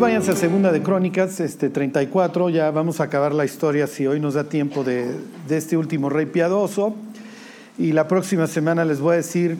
[0.00, 4.18] váyanse a Segunda de Crónicas, este 34, ya vamos a acabar la historia si hoy
[4.18, 5.14] nos da tiempo de,
[5.46, 6.94] de este último rey piadoso.
[7.78, 9.58] Y la próxima semana les voy a decir,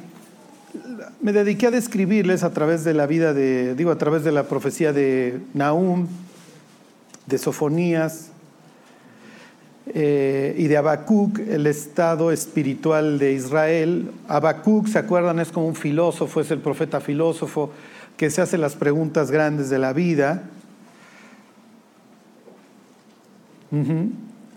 [1.20, 4.45] me dediqué a describirles a través de la vida de, digo, a través de la
[4.45, 6.06] profecía de Nahum,
[7.27, 8.30] de Sofonías
[9.95, 14.11] eh, y de Habacuc, el estado espiritual de Israel.
[14.29, 15.41] Habacuc, ¿se acuerdan?
[15.41, 17.70] Es como un filósofo, es el profeta filósofo
[18.16, 20.42] que se hace las preguntas grandes de la vida,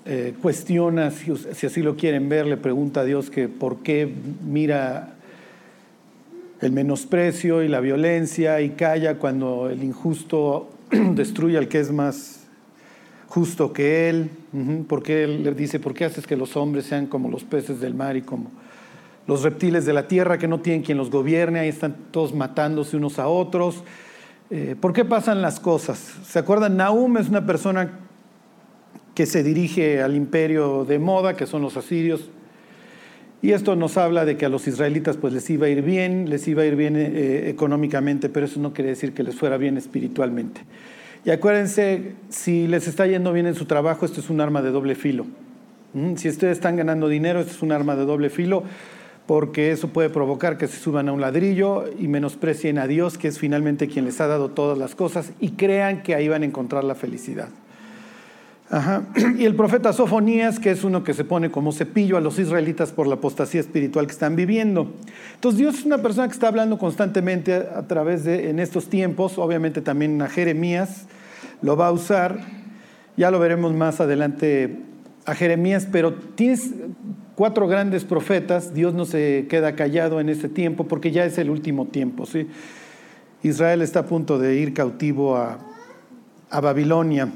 [0.06, 4.12] eh, cuestiona, si, así lo quieren ver, le pregunta a Dios que por qué
[4.46, 5.14] mira
[6.60, 12.42] el menosprecio y la violencia y calla cuando el injusto destruye al que es más
[13.28, 14.30] justo que él,
[14.88, 17.96] porque él le dice, ¿por qué haces que los hombres sean como los peces del
[17.96, 18.52] mar y como
[19.28, 22.98] los reptiles de la tierra que no tienen quien los gobierne, ahí están todos matándose
[22.98, 23.84] unos a otros.
[24.50, 25.98] Eh, ¿Por qué pasan las cosas?
[26.26, 26.78] ¿Se acuerdan?
[26.78, 28.00] Nahum es una persona
[29.16, 32.30] que se dirige al imperio de moda, que son los asirios,
[33.42, 36.30] y esto nos habla de que a los israelitas pues les iba a ir bien,
[36.30, 39.58] les iba a ir bien eh, económicamente, pero eso no quiere decir que les fuera
[39.58, 40.62] bien espiritualmente.
[41.26, 44.72] Y acuérdense, si les está yendo bien en su trabajo, esto es un arma de
[44.72, 45.26] doble filo.
[45.94, 48.64] Mm, si ustedes están ganando dinero, esto es un arma de doble filo
[49.26, 53.30] porque eso puede provocar que se suban a un ladrillo y menosprecien a Dios, que
[53.30, 56.46] es finalmente quien les ha dado todas las cosas, y crean que ahí van a
[56.46, 57.50] encontrar la felicidad.
[59.38, 62.92] Y el profeta Sofonías, que es uno que se pone como cepillo a los israelitas
[62.92, 64.92] por la apostasía espiritual que están viviendo.
[65.36, 69.38] Entonces Dios es una persona que está hablando constantemente a través de, en estos tiempos,
[69.38, 71.08] obviamente también a Jeremías
[71.64, 72.40] lo va a usar,
[73.16, 74.80] ya lo veremos más adelante
[75.26, 76.72] a Jeremías, pero tienes
[77.36, 81.50] cuatro grandes profetas, Dios no se queda callado en este tiempo porque ya es el
[81.50, 82.26] último tiempo.
[82.26, 82.48] ¿sí?
[83.42, 85.60] Israel está a punto de ir cautivo a,
[86.62, 87.30] Babilonia.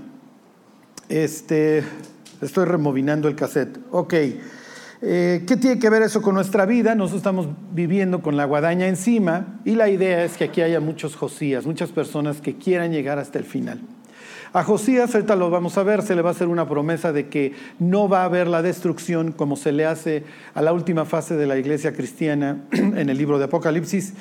[1.09, 1.83] Este,
[2.41, 3.79] estoy removinando el cassette.
[3.91, 4.13] Ok.
[5.01, 6.95] Eh, ¿Qué tiene que ver eso con nuestra vida?
[6.95, 11.15] Nosotros estamos viviendo con la guadaña encima y la idea es que aquí haya muchos
[11.15, 13.79] Josías, muchas personas que quieran llegar hasta el final.
[14.53, 17.27] A Josías, ahorita lo vamos a ver, se le va a hacer una promesa de
[17.27, 20.23] que no va a haber la destrucción como se le hace
[20.55, 24.13] a la última fase de la iglesia cristiana en el libro de Apocalipsis.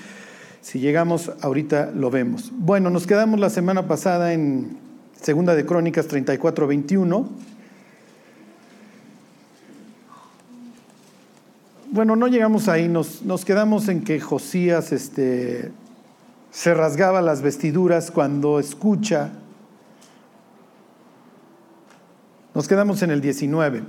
[0.61, 2.51] Si llegamos, ahorita lo vemos.
[2.53, 4.86] Bueno, nos quedamos la semana pasada en
[5.27, 7.29] Segunda de Crónicas 34, 21.
[11.91, 15.73] Bueno, no llegamos ahí, nos, nos quedamos en que Josías este,
[16.53, 19.33] se rasgaba las vestiduras cuando escucha
[22.55, 23.83] Nos quedamos en el 19,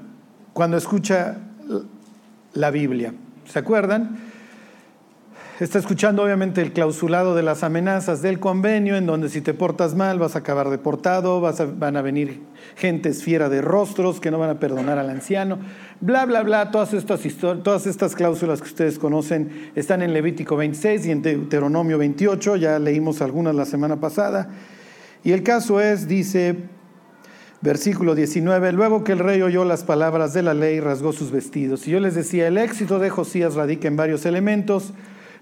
[0.54, 1.38] cuando escucha
[2.54, 3.14] la Biblia.
[3.46, 4.27] ¿Se acuerdan?
[5.60, 9.96] Está escuchando obviamente el clausulado de las amenazas del convenio, en donde si te portas
[9.96, 12.42] mal vas a acabar deportado, vas van a venir
[12.76, 15.58] gentes fiera de rostros que no van a perdonar al anciano,
[16.00, 16.70] bla, bla, bla.
[16.70, 17.22] Todas estas,
[17.64, 22.78] todas estas cláusulas que ustedes conocen están en Levítico 26 y en Deuteronomio 28, ya
[22.78, 24.50] leímos algunas la semana pasada.
[25.24, 26.56] Y el caso es, dice,
[27.62, 31.88] Versículo 19, luego que el rey oyó las palabras de la ley, rasgó sus vestidos.
[31.88, 34.94] Y yo les decía, el éxito de Josías radica en varios elementos.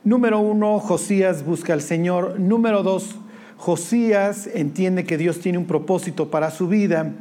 [0.06, 2.40] Número uno, Josías busca al Señor.
[2.40, 3.16] Número dos,
[3.58, 7.12] Josías entiende que Dios tiene un propósito para su vida.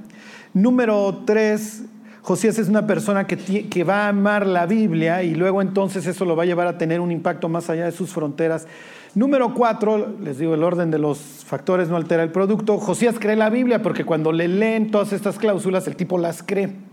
[0.53, 1.85] Número tres,
[2.21, 3.39] Josías es una persona que,
[3.71, 6.77] que, va a amar la Biblia y luego entonces eso lo va a llevar a
[6.77, 8.67] tener un impacto más allá de sus fronteras.
[9.15, 12.77] Número cuatro, les digo, el orden de los factores no altera el producto.
[12.77, 16.84] Josías cree la Biblia porque cuando le leen todas estas cláusulas, el tipo las cree.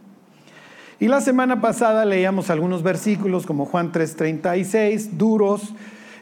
[1.02, 5.74] Y la semana pasada leíamos algunos versículos como Juan 3:36, duros.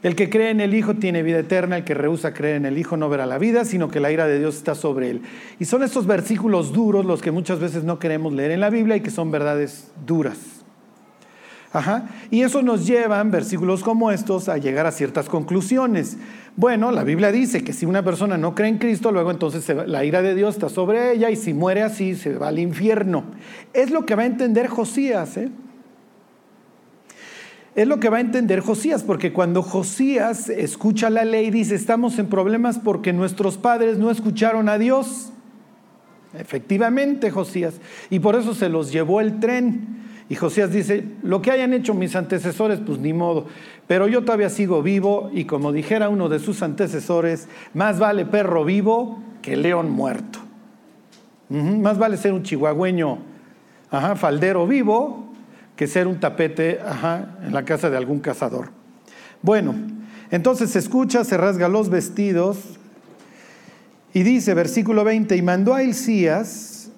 [0.03, 2.77] El que cree en el Hijo tiene vida eterna, el que rehúsa creer en el
[2.77, 5.21] Hijo no verá la vida, sino que la ira de Dios está sobre él.
[5.59, 8.95] Y son estos versículos duros los que muchas veces no queremos leer en la Biblia
[8.95, 10.37] y que son verdades duras.
[11.73, 12.07] Ajá.
[12.31, 16.17] Y eso nos lleva, versículos como estos, a llegar a ciertas conclusiones.
[16.55, 20.03] Bueno, la Biblia dice que si una persona no cree en Cristo, luego entonces la
[20.03, 23.23] ira de Dios está sobre ella y si muere así, se va al infierno.
[23.73, 25.37] Es lo que va a entender Josías.
[25.37, 25.49] ¿eh?
[27.75, 32.19] Es lo que va a entender Josías, porque cuando Josías escucha la ley, dice, estamos
[32.19, 35.31] en problemas porque nuestros padres no escucharon a Dios.
[36.37, 37.79] Efectivamente, Josías.
[38.09, 39.99] Y por eso se los llevó el tren.
[40.29, 43.47] Y Josías dice, lo que hayan hecho mis antecesores, pues ni modo,
[43.89, 48.63] pero yo todavía sigo vivo y como dijera uno de sus antecesores, más vale perro
[48.63, 50.37] vivo que león muerto.
[51.49, 53.17] más vale ser un chihuahueño,
[54.15, 55.33] faldero vivo,
[55.75, 56.79] que ser un tapete
[57.43, 58.69] en la casa de algún cazador.
[59.41, 59.73] Bueno,
[60.29, 62.59] entonces se escucha, se rasga los vestidos
[64.13, 66.91] y dice, versículo 20, y mandó a Elías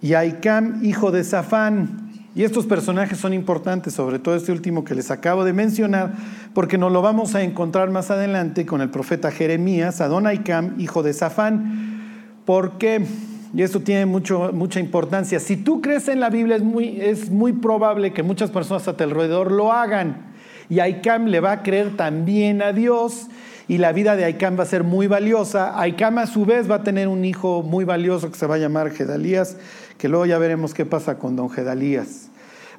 [0.00, 2.07] y a Icam, hijo de Safán.
[2.38, 6.12] Y estos personajes son importantes, sobre todo este último que les acabo de mencionar,
[6.54, 11.02] porque nos lo vamos a encontrar más adelante con el profeta Jeremías, Adon Icam, hijo
[11.02, 12.38] de Safán.
[12.44, 13.04] ¿Por qué?
[13.52, 15.40] Y esto tiene mucho, mucha importancia.
[15.40, 18.96] Si tú crees en la Biblia, es muy, es muy probable que muchas personas a
[18.96, 20.28] tu alrededor lo hagan.
[20.70, 23.26] Y Icam le va a creer también a Dios
[23.68, 25.78] y la vida de Aicam va a ser muy valiosa.
[25.78, 28.58] Aicam a su vez va a tener un hijo muy valioso que se va a
[28.58, 29.56] llamar Gedalías,
[29.98, 32.27] que luego ya veremos qué pasa con don Gedalías.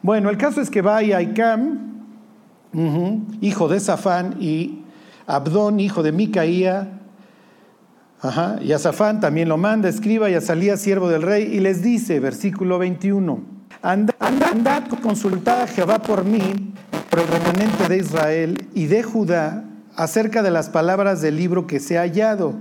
[0.02, 2.06] Bueno, el caso es que va Aicam,
[3.42, 4.84] hijo de Safán, y
[5.28, 7.00] Abdón, hijo de Micaía,
[8.62, 11.82] y a Safán también lo manda, escriba, y a Salía, siervo del rey, y les
[11.82, 13.40] dice, versículo 21,
[13.82, 16.74] andad, andad consultad a Jehová por mí,
[17.10, 21.80] por el remanente de Israel y de Judá acerca de las palabras del libro que
[21.80, 22.56] se ha hallado.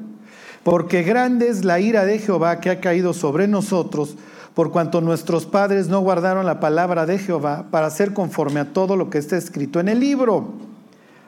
[0.65, 4.17] Porque grande es la ira de Jehová que ha caído sobre nosotros,
[4.59, 8.97] por cuanto nuestros padres no guardaron la palabra de Jehová para hacer conforme a todo
[8.97, 10.55] lo que está escrito en el libro.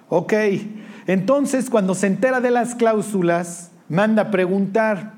[0.08, 0.32] Ok,
[1.06, 5.12] entonces cuando se entera de las cláusulas, manda a preguntar.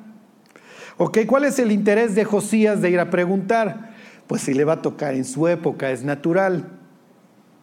[0.99, 3.95] Ok, ¿cuál es el interés de Josías de ir a preguntar?
[4.27, 6.67] Pues si le va a tocar en su época, es natural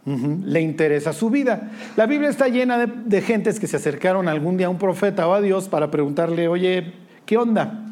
[0.06, 1.70] le interesa su vida.
[1.96, 5.28] La Biblia está llena de, de, gentes que se acercaron algún día a un profeta
[5.28, 6.96] o a Dios para preguntarle, oye,
[7.28, 7.89] ¿qué onda?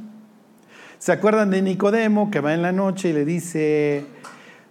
[0.99, 4.03] ¿Se acuerdan de Nicodemo que va en la noche y le dice,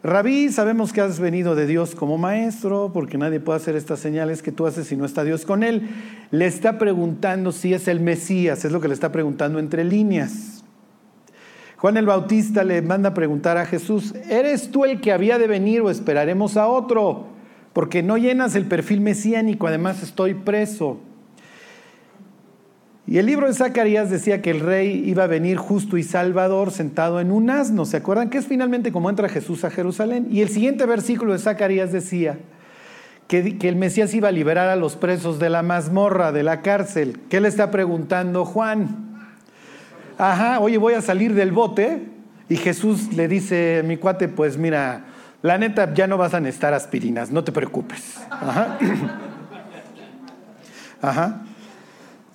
[0.03, 4.43] Rabí, sabemos que has venido de Dios como maestro, porque nadie puede hacer estas señales
[4.43, 5.89] que tú haces si no está Dios con él?
[6.33, 10.65] Le está preguntando si es el Mesías, es lo que le está preguntando entre líneas.
[11.77, 15.47] Juan el Bautista le manda a preguntar a Jesús, ¿eres tú el que había de
[15.47, 17.27] venir o esperaremos a otro?
[17.73, 20.99] Porque no llenas el perfil mesiánico, además estoy preso.
[23.09, 26.73] Y el libro de Zacarías decía que el rey iba a venir justo y salvador
[26.73, 27.85] sentado en un asno.
[27.85, 28.31] ¿Se acuerdan?
[28.31, 30.27] Que es finalmente como entra Jesús a Jerusalén.
[30.31, 32.39] Y el siguiente versículo de Zacarías decía
[33.29, 36.63] que, que el Mesías iba a liberar a los presos de la mazmorra, de la
[36.63, 37.21] cárcel.
[37.31, 39.07] ¿Qué le está preguntando Juan?
[40.19, 42.03] ajá, oye, voy a salir del bote.
[42.49, 45.05] Y Jesús le dice, mi cuate, pues mira,
[45.43, 48.19] la neta ya no vas a necesitar aspirinas, no te preocupes.
[48.31, 48.79] Ajá.
[51.03, 51.46] Ajá.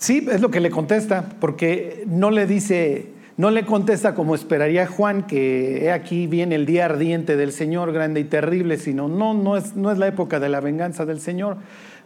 [0.01, 4.87] Sí, es lo que le contesta, porque no le dice, no le contesta como esperaría
[4.87, 9.35] Juan, que he aquí viene el día ardiente del Señor, grande y terrible, sino no,
[9.35, 11.57] no es, no es la época de la venganza del Señor.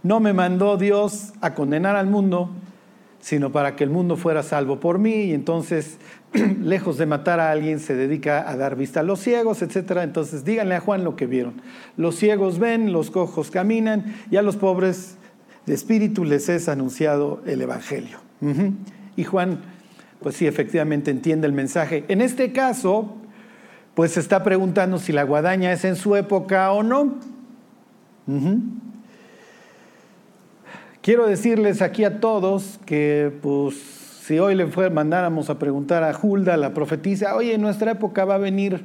[0.04, 2.50] No me mandó Dios a condenar al mundo,
[3.22, 5.14] sino para que el mundo fuera salvo por mí.
[5.14, 5.98] Y entonces,
[6.62, 10.00] lejos de matar a alguien, se dedica a dar vista a los ciegos, etc.
[10.04, 11.62] Entonces, díganle a Juan lo que vieron.
[11.96, 15.16] Los ciegos ven, los cojos caminan, y a los pobres
[15.66, 18.20] de espíritu les es anunciado el Evangelio.
[19.16, 19.60] Y Juan,
[20.22, 22.06] pues sí, efectivamente entiende el mensaje.
[22.08, 23.16] En este caso,
[23.96, 27.16] pues se está preguntando si la guadaña es en su época o no.
[31.02, 33.76] Quiero decirles aquí a todos que pues
[34.26, 38.36] si hoy le mandáramos a preguntar a Hulda, la profetisa, oye, en nuestra época va
[38.36, 38.84] a venir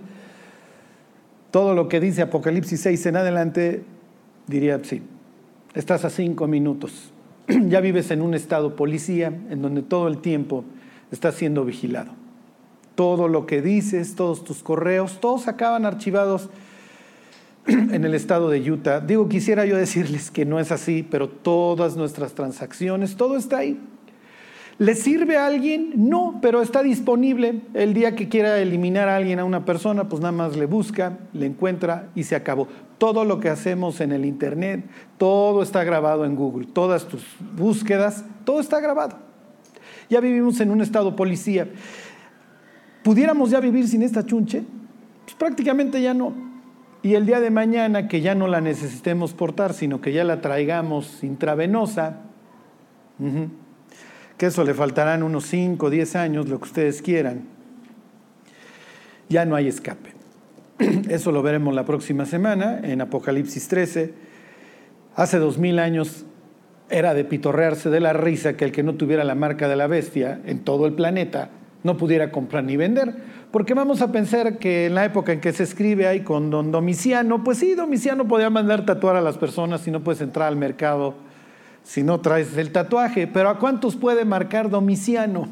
[1.50, 3.84] todo lo que dice Apocalipsis 6 en adelante,
[4.46, 5.02] diría sí,
[5.74, 7.12] estás a cinco minutos.
[7.68, 10.64] ya vives en un estado policía en donde todo el tiempo
[11.10, 12.12] estás siendo vigilado.
[12.94, 16.50] Todo lo que dices, todos tus correos, todos acaban archivados
[17.66, 19.00] en el estado de Utah.
[19.00, 23.80] Digo, quisiera yo decirles que no es así, pero todas nuestras transacciones, todo está ahí.
[24.80, 25.92] ¿Le sirve a alguien?
[26.08, 27.60] No, pero está disponible.
[27.74, 31.18] El día que quiera eliminar a alguien, a una persona, pues nada más le busca,
[31.34, 32.66] le encuentra y se acabó.
[32.96, 34.86] Todo lo que hacemos en el Internet,
[35.18, 36.66] todo está grabado en Google.
[36.66, 37.22] Todas tus
[37.54, 39.18] búsquedas, todo está grabado.
[40.08, 41.68] Ya vivimos en un estado policía.
[43.04, 44.62] ¿Pudiéramos ya vivir sin esta chunche?
[45.26, 46.32] Pues prácticamente ya no.
[47.02, 50.40] Y el día de mañana que ya no la necesitemos portar, sino que ya la
[50.40, 52.22] traigamos intravenosa,
[54.40, 57.42] que eso le faltarán unos 5 o 10 años, lo que ustedes quieran,
[59.28, 60.14] ya no hay escape.
[61.10, 64.14] Eso lo veremos la próxima semana en Apocalipsis 13.
[65.14, 66.24] Hace dos mil años
[66.88, 69.88] era de pitorrearse de la risa que el que no tuviera la marca de la
[69.88, 71.50] bestia en todo el planeta
[71.82, 73.14] no pudiera comprar ni vender.
[73.50, 76.72] Porque vamos a pensar que en la época en que se escribe ahí con don
[76.72, 80.56] Domiciano, pues sí, Domiciano podía mandar tatuar a las personas si no puedes entrar al
[80.56, 81.14] mercado,
[81.82, 83.26] si no traes el tatuaje.
[83.26, 85.48] Pero ¿a cuántos puede marcar Domiciano?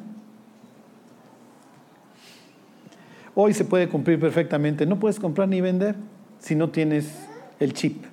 [3.35, 4.87] Hoy se puede cumplir perfectamente.
[4.87, 5.95] No puedes comprar ni vender
[6.41, 7.29] si no tienes
[7.61, 8.05] el chip.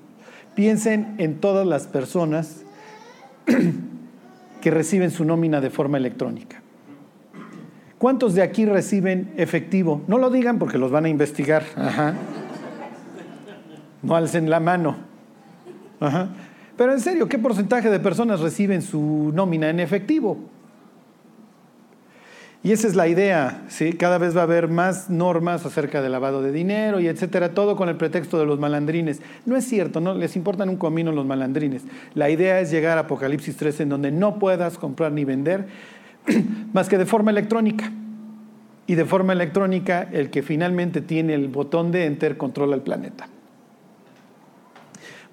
[0.54, 2.64] Piensen en todas las personas
[4.62, 6.62] que reciben su nómina de forma electrónica.
[7.98, 10.04] ¿Cuántos de aquí reciben efectivo?
[10.08, 11.64] No lo digan porque los van a investigar.
[14.04, 14.98] No alcen la mano.
[16.78, 20.38] Pero en serio, ¿qué porcentaje de personas reciben su nómina en efectivo?
[22.66, 23.94] Y esa es la idea, ¿sí?
[23.94, 27.76] Cada vez va a haber más normas acerca del lavado de dinero y etcétera, todo
[27.76, 29.22] con el pretexto de los malandrines.
[29.46, 31.84] No es cierto, no les importan un comino los malandrines.
[32.16, 35.68] La idea es llegar a Apocalipsis 13 en donde no puedas comprar ni vender
[36.74, 37.92] más que de forma electrónica.
[38.88, 43.28] Y de forma electrónica, el que finalmente tiene el botón de enter controla el planeta.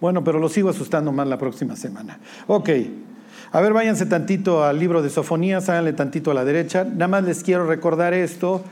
[0.02, 2.18] Bueno, pero lo sigo asustando más la próxima semana.
[2.48, 2.70] Ok.
[3.52, 6.82] A ver, váyanse tantito al libro de Sofonías, háganle tantito a la derecha.
[6.82, 8.64] Nada más les quiero recordar esto,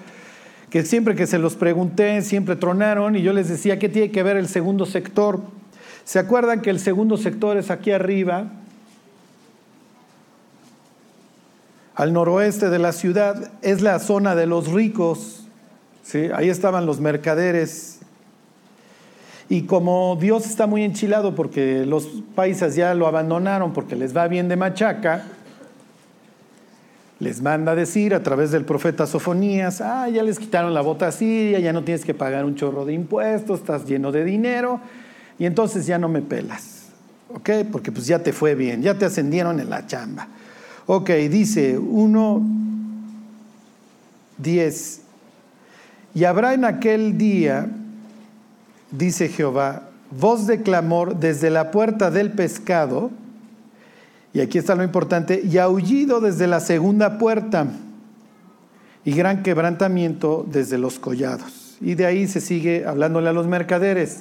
[0.71, 4.25] que siempre que se los pregunté, siempre tronaron y yo les decía, ¿qué tiene que
[4.25, 5.39] ver el segundo sector?
[6.03, 8.51] ¿Se acuerdan que el segundo sector es aquí arriba,
[11.95, 13.53] al noroeste de la ciudad?
[13.63, 15.45] Es la zona de los ricos.
[16.03, 16.29] ¿sí?
[16.35, 18.01] Ahí estaban los mercaderes
[19.51, 24.29] y como Dios está muy enchilado porque los países ya lo abandonaron porque les va
[24.29, 25.25] bien de machaca,
[27.19, 31.11] les manda a decir a través del profeta Sofonías, ah, ya les quitaron la bota
[31.11, 34.81] siria, ya no tienes que pagar un chorro de impuestos, estás lleno de dinero,
[35.37, 36.85] y entonces ya no me pelas,
[37.35, 37.51] ¿ok?
[37.73, 40.29] Porque pues ya te fue bien, ya te ascendieron en la chamba.
[40.87, 42.43] Ok, dice 1,
[44.39, 45.01] 10,
[46.15, 47.69] y habrá en aquel día
[48.91, 53.11] dice Jehová, voz de clamor desde la puerta del pescado,
[54.33, 57.67] y aquí está lo importante, y aullido desde la segunda puerta,
[59.05, 61.77] y gran quebrantamiento desde los collados.
[61.81, 64.21] Y de ahí se sigue hablándole a los mercaderes.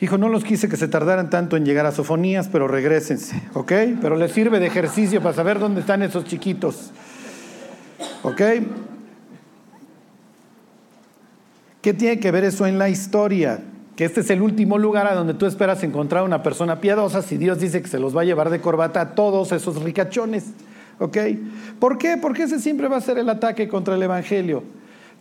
[0.00, 3.72] Hijo, no los quise que se tardaran tanto en llegar a Sofonías, pero regresense, ¿ok?
[4.02, 6.90] Pero les sirve de ejercicio para saber dónde están esos chiquitos,
[8.22, 8.42] ¿ok?
[11.80, 13.60] ¿Qué tiene que ver eso en la historia?
[13.96, 17.38] Que este es el último lugar a donde tú esperas encontrar una persona piadosa si
[17.38, 20.52] Dios dice que se los va a llevar de corbata a todos esos ricachones.
[20.98, 21.16] ¿Ok?
[21.80, 22.18] ¿Por qué?
[22.20, 24.62] Porque ese siempre va a ser el ataque contra el Evangelio.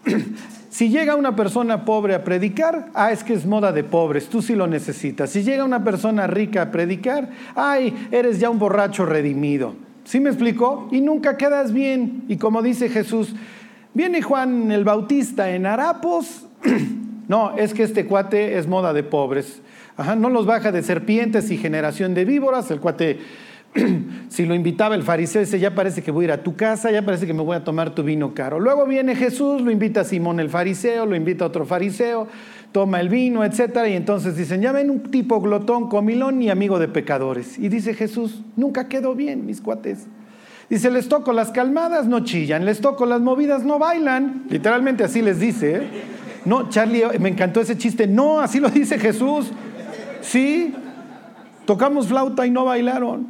[0.70, 4.42] si llega una persona pobre a predicar, ah, es que es moda de pobres, tú
[4.42, 5.30] sí lo necesitas.
[5.30, 9.76] Si llega una persona rica a predicar, ay, eres ya un borracho redimido.
[10.04, 10.90] ¿Sí me explicó?
[10.92, 12.26] Y nunca quedas bien.
[12.28, 13.34] Y como dice Jesús,
[13.94, 16.46] viene Juan el Bautista en harapos
[17.28, 19.62] No, es que este cuate es moda de pobres.
[20.18, 22.70] no los baja de serpientes y generación de víboras.
[22.70, 23.20] El cuate,
[24.30, 26.92] si lo invitaba el fariseo, dice, ya parece que voy a ir a tu casa,
[26.92, 28.60] ya parece que me voy a tomar tu vino caro.
[28.60, 32.28] Luego viene Jesús, lo invita a Simón el fariseo, lo invita a otro fariseo,
[32.72, 33.88] toma el vino, etc.
[33.90, 37.58] Y entonces dicen, ya ven un tipo glotón, comilón y amigo de pecadores.
[37.58, 40.08] Y dice Jesús, nunca quedó bien, mis cuates.
[40.70, 44.46] Dice, les toco las calmadas, no chillan, les toco las movidas, no bailan.
[44.50, 45.76] Literalmente así les dice.
[45.76, 45.82] ¿eh?
[46.46, 48.08] No, Charlie, me encantó ese chiste.
[48.08, 49.52] No, así lo dice Jesús.
[50.22, 50.74] Sí,
[51.66, 53.28] tocamos flauta y no bailaron.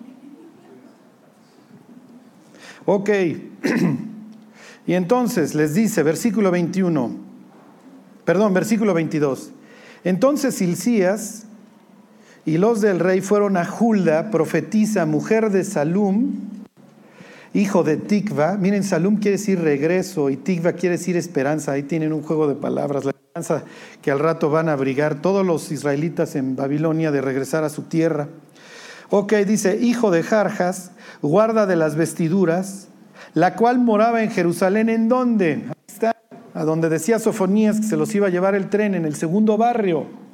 [2.85, 3.09] Ok.
[4.87, 7.11] y entonces les dice, versículo 21,
[8.25, 9.51] perdón, versículo 22.
[10.03, 11.45] Entonces Silcías
[12.45, 16.33] y los del rey fueron a Hulda, profetisa, mujer de Salum,
[17.55, 18.57] hijo de Tikva.
[18.57, 21.71] Miren, Salum quiere decir regreso y Tikva quiere decir esperanza.
[21.71, 23.05] Ahí tienen un juego de palabras.
[23.05, 23.63] La esperanza
[24.01, 27.83] que al rato van a abrigar todos los israelitas en Babilonia de regresar a su
[27.83, 28.27] tierra.
[29.09, 32.89] Ok, dice, hijo de Jarjas, guarda de las vestiduras,
[33.33, 34.89] la cual moraba en Jerusalén.
[34.89, 35.63] ¿En dónde?
[35.67, 36.15] Ahí está,
[36.53, 39.57] a donde decía Sofonías que se los iba a llevar el tren, en el segundo
[39.57, 40.24] barrio.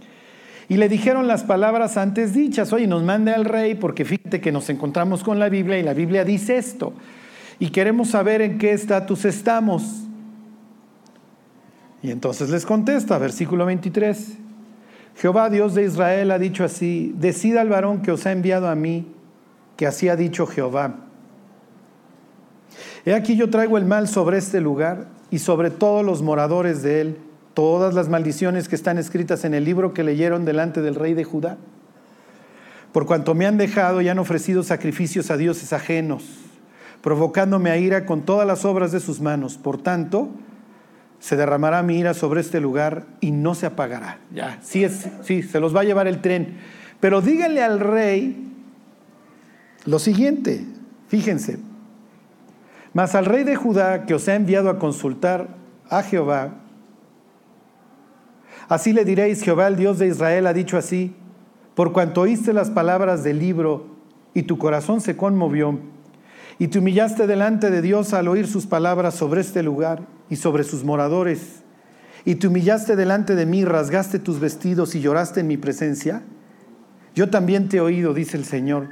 [0.72, 4.54] Y le dijeron las palabras antes dichas, oye, nos mande al rey porque fíjate que
[4.54, 6.94] nos encontramos con la Biblia y la Biblia dice esto.
[7.60, 9.84] Y queremos saber en qué estatus estamos.
[12.02, 14.38] Y entonces les contesta, versículo 23.
[15.18, 18.76] Jehová Dios de Israel ha dicho así, decida al varón que os ha enviado a
[18.76, 19.08] mí,
[19.76, 21.02] que así ha dicho Jehová.
[23.06, 27.02] He aquí yo traigo el mal sobre este lugar y sobre todos los moradores de
[27.02, 27.18] él
[27.54, 31.24] todas las maldiciones que están escritas en el libro que leyeron delante del rey de
[31.24, 31.58] Judá.
[32.92, 36.24] Por cuanto me han dejado y han ofrecido sacrificios a dioses ajenos,
[37.02, 39.58] provocándome a ira con todas las obras de sus manos.
[39.58, 40.30] Por tanto,
[41.20, 44.20] se derramará mi ira sobre este lugar y no se apagará.
[44.34, 46.58] Ya, sí, es, sí, se los va a llevar el tren.
[47.00, 48.48] Pero díganle al rey
[49.86, 50.66] lo siguiente,
[51.08, 51.60] fíjense,
[52.94, 55.56] mas al rey de Judá que os ha enviado a consultar
[55.90, 56.61] a Jehová,
[58.72, 61.14] Así le diréis, Jehová el Dios de Israel ha dicho así,
[61.76, 63.86] por cuanto oíste las palabras del libro
[64.34, 65.78] y tu corazón se conmovió,
[66.58, 70.64] y te humillaste delante de Dios al oír sus palabras sobre este lugar y sobre
[70.64, 71.64] sus moradores,
[72.24, 76.22] y te humillaste delante de mí, rasgaste tus vestidos y lloraste en mi presencia,
[77.14, 78.88] yo también te he oído, dice el Señor.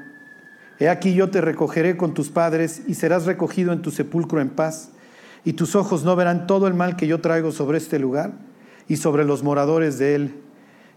[0.77, 4.49] He aquí yo te recogeré con tus padres y serás recogido en tu sepulcro en
[4.49, 4.89] paz,
[5.45, 8.48] y tus ojos no verán todo el mal que yo traigo sobre este lugar
[8.89, 10.35] y sobre los moradores de él.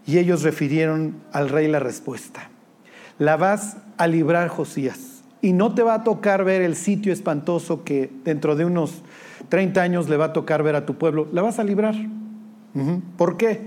[0.05, 2.49] Y ellos refirieron al rey la respuesta.
[3.19, 7.85] La vas a librar, Josías, y no te va a tocar ver el sitio espantoso
[7.85, 9.03] que dentro de unos
[9.47, 11.27] 30 años le va a tocar ver a tu pueblo.
[11.31, 11.95] La vas a librar.
[13.17, 13.61] ¿Por qué?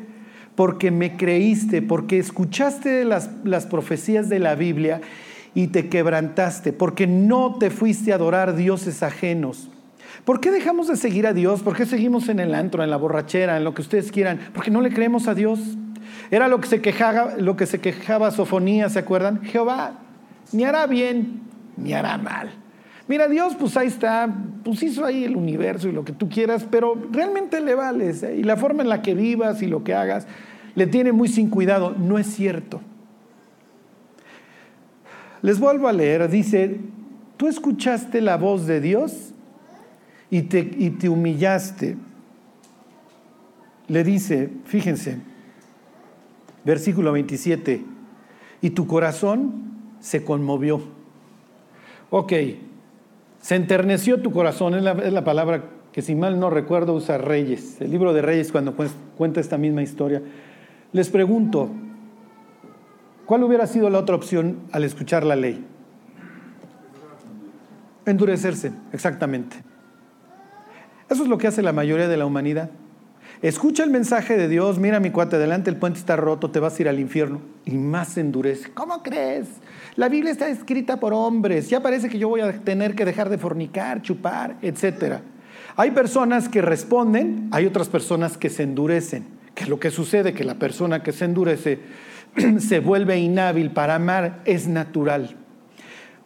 [0.56, 5.00] Porque me creíste, porque escuchaste las, las profecías de la Biblia
[5.54, 9.70] y te quebrantaste, porque no te fuiste a adorar dioses ajenos.
[10.26, 11.62] ¿Por qué dejamos de seguir a Dios?
[11.62, 14.40] ¿Por qué seguimos en el antro, en la borrachera, en lo que ustedes quieran?
[14.52, 15.60] Porque no le creemos a Dios.
[16.32, 19.40] Era lo que se quejaba, lo que se quejaba Sofonía, ¿se acuerdan?
[19.44, 20.00] Jehová
[20.52, 21.42] ni hará bien
[21.76, 22.50] ni hará mal.
[23.06, 24.28] Mira, Dios, pues ahí está,
[24.64, 28.24] pues hizo ahí el universo y lo que tú quieras, pero realmente le vales.
[28.24, 28.38] ¿eh?
[28.38, 30.26] Y la forma en la que vivas y lo que hagas,
[30.74, 31.94] le tiene muy sin cuidado.
[31.96, 32.80] No es cierto.
[35.42, 36.80] Les vuelvo a leer, dice,
[37.36, 39.34] tú escuchaste la voz de Dios
[40.30, 41.96] y te, y te humillaste.
[43.88, 45.18] Le dice, fíjense,
[46.64, 47.84] versículo 27,
[48.60, 49.66] y tu corazón
[50.00, 50.80] se conmovió.
[52.10, 52.32] Ok,
[53.40, 57.92] se enterneció tu corazón, es la, palabra que si mal no recuerdo usa Reyes, el
[57.92, 58.74] libro de Reyes cuando
[59.16, 60.22] cuenta esta misma historia.
[60.92, 61.70] Les pregunto,
[63.24, 65.64] ¿cuál hubiera sido la otra opción al escuchar la ley?
[68.04, 69.56] Endurecerse, exactamente.
[71.08, 72.70] Eso es lo que hace la mayoría de la humanidad.
[73.42, 76.78] Escucha el mensaje de Dios, mira mi cuate, adelante el puente está roto, te vas
[76.78, 77.40] a ir al infierno.
[77.64, 78.70] Y más se endurece.
[78.72, 79.46] ¿Cómo crees?
[79.94, 83.28] La Biblia está escrita por hombres, ya parece que yo voy a tener que dejar
[83.28, 85.20] de fornicar, chupar, etc.
[85.76, 89.26] Hay personas que responden, hay otras personas que se endurecen.
[89.54, 90.32] Que lo que sucede?
[90.32, 91.80] Que la persona que se endurece
[92.58, 95.36] se vuelve inhábil para amar, es natural.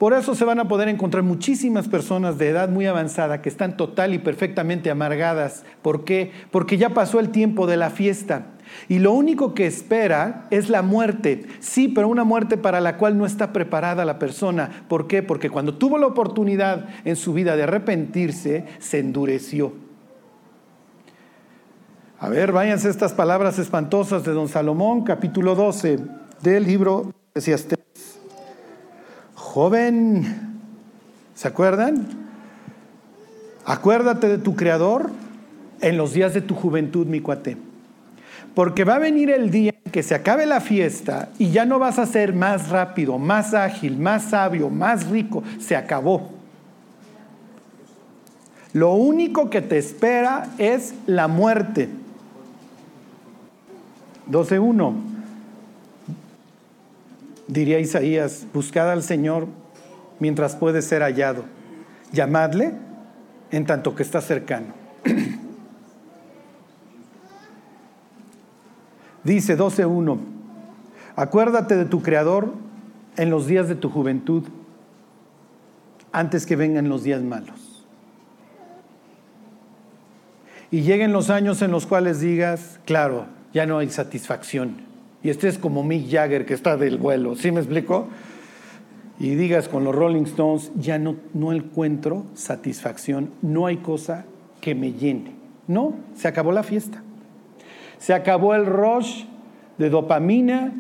[0.01, 3.77] Por eso se van a poder encontrar muchísimas personas de edad muy avanzada que están
[3.77, 5.63] total y perfectamente amargadas.
[5.83, 6.33] ¿Por qué?
[6.51, 8.47] Porque ya pasó el tiempo de la fiesta.
[8.89, 11.45] Y lo único que espera es la muerte.
[11.59, 14.87] Sí, pero una muerte para la cual no está preparada la persona.
[14.89, 15.23] ¿Por qué?
[15.23, 19.75] Porque cuando tuvo la oportunidad en su vida de arrepentirse, se endureció.
[22.19, 25.99] A ver, váyanse estas palabras espantosas de don Salomón, capítulo 12
[26.43, 27.41] del libro de
[29.53, 30.25] Joven,
[31.35, 32.07] ¿se acuerdan?
[33.65, 35.11] Acuérdate de tu Creador
[35.81, 37.57] en los días de tu juventud, mi cuate.
[38.55, 41.99] Porque va a venir el día que se acabe la fiesta y ya no vas
[41.99, 45.43] a ser más rápido, más ágil, más sabio, más rico.
[45.59, 46.31] Se acabó.
[48.73, 51.89] Lo único que te espera es la muerte.
[54.31, 55.10] 12.1
[57.51, 59.49] diría Isaías, buscad al Señor
[60.19, 61.45] mientras puede ser hallado,
[62.13, 62.75] llamadle
[63.51, 64.75] en tanto que está cercano.
[69.25, 70.19] Dice 12.1,
[71.17, 72.55] acuérdate de tu Creador
[73.17, 74.45] en los días de tu juventud,
[76.13, 77.85] antes que vengan los días malos.
[80.71, 84.90] Y lleguen los años en los cuales digas, claro, ya no hay satisfacción
[85.23, 88.09] y estés como Mick Jagger que está del vuelo, ¿sí me explico?
[89.19, 94.25] Y digas con los Rolling Stones, ya no, no encuentro satisfacción, no hay cosa
[94.61, 95.35] que me llene.
[95.67, 97.03] No, se acabó la fiesta.
[97.99, 99.25] Se acabó el rush
[99.77, 100.73] de dopamina,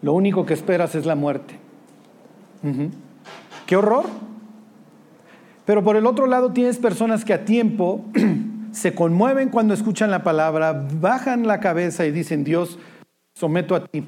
[0.00, 1.58] lo único que esperas es la muerte.
[3.66, 4.06] ¡Qué horror!
[5.64, 8.04] Pero por el otro lado tienes personas que a tiempo
[8.72, 12.78] se conmueven cuando escuchan la palabra, bajan la cabeza y dicen, Dios,
[13.42, 14.04] someto a ti.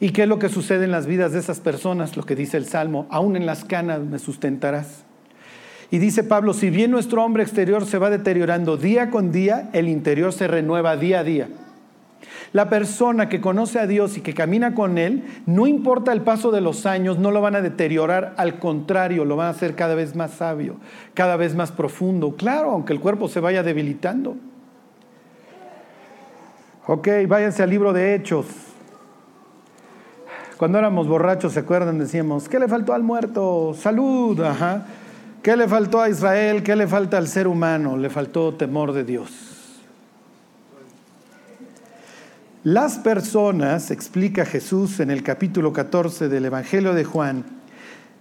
[0.00, 2.16] ¿Y qué es lo que sucede en las vidas de esas personas?
[2.16, 5.04] Lo que dice el Salmo, aún en las canas me sustentarás.
[5.92, 9.88] Y dice Pablo, si bien nuestro hombre exterior se va deteriorando día con día, el
[9.88, 11.48] interior se renueva día a día.
[12.52, 16.50] La persona que conoce a Dios y que camina con Él, no importa el paso
[16.50, 19.94] de los años, no lo van a deteriorar, al contrario, lo van a hacer cada
[19.94, 20.78] vez más sabio,
[21.14, 22.34] cada vez más profundo.
[22.34, 24.34] Claro, aunque el cuerpo se vaya debilitando.
[26.88, 28.71] Ok, váyanse al libro de Hechos.
[30.62, 31.98] Cuando éramos borrachos, ¿se acuerdan?
[31.98, 33.74] Decíamos, ¿qué le faltó al muerto?
[33.76, 34.86] Salud, ajá.
[35.42, 36.62] ¿Qué le faltó a Israel?
[36.62, 37.96] ¿Qué le falta al ser humano?
[37.96, 39.80] Le faltó temor de Dios.
[42.62, 47.44] Las personas, explica Jesús en el capítulo 14 del Evangelio de Juan,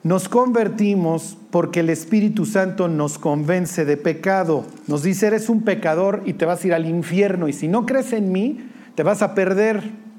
[0.01, 4.65] nos convertimos porque el Espíritu Santo nos convence de pecado.
[4.87, 7.85] Nos dice, eres un pecador y te vas a ir al infierno y si no
[7.85, 10.10] crees en mí, te vas a perder.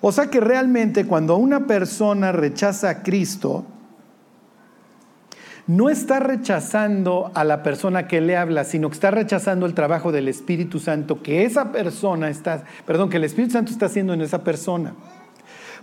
[0.00, 3.64] O sea que realmente cuando una persona rechaza a Cristo,
[5.68, 10.12] no está rechazando a la persona que le habla, sino que está rechazando el trabajo
[10.12, 14.22] del Espíritu Santo que esa persona está, perdón, que el Espíritu Santo está haciendo en
[14.22, 14.94] esa persona.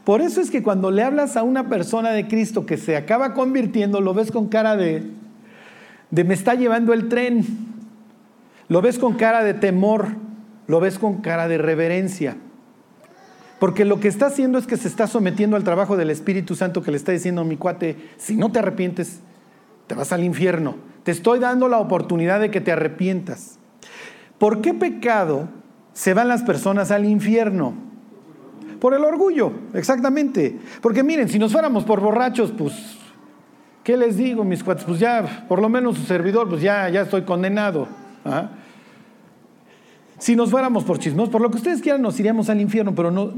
[0.03, 3.35] Por eso es que cuando le hablas a una persona de Cristo que se acaba
[3.35, 5.03] convirtiendo, lo ves con cara de,
[6.09, 7.45] de me está llevando el tren,
[8.67, 10.07] lo ves con cara de temor,
[10.65, 12.37] lo ves con cara de reverencia.
[13.59, 16.81] Porque lo que está haciendo es que se está sometiendo al trabajo del Espíritu Santo
[16.81, 19.21] que le está diciendo mi cuate, si no te arrepientes,
[19.87, 20.75] te vas al infierno.
[21.03, 23.59] Te estoy dando la oportunidad de que te arrepientas.
[24.37, 25.47] ¿Por qué pecado
[25.93, 27.73] se van las personas al infierno?
[28.79, 30.59] Por el orgullo, exactamente.
[30.81, 32.73] Porque miren, si nos fuéramos por borrachos, pues,
[33.83, 34.83] ¿qué les digo, mis cuates?
[34.83, 37.87] Pues ya, por lo menos su servidor, pues ya, ya estoy condenado.
[38.25, 38.49] ¿ah?
[40.17, 43.11] Si nos fuéramos por chismos, por lo que ustedes quieran, nos iríamos al infierno, pero
[43.11, 43.33] no,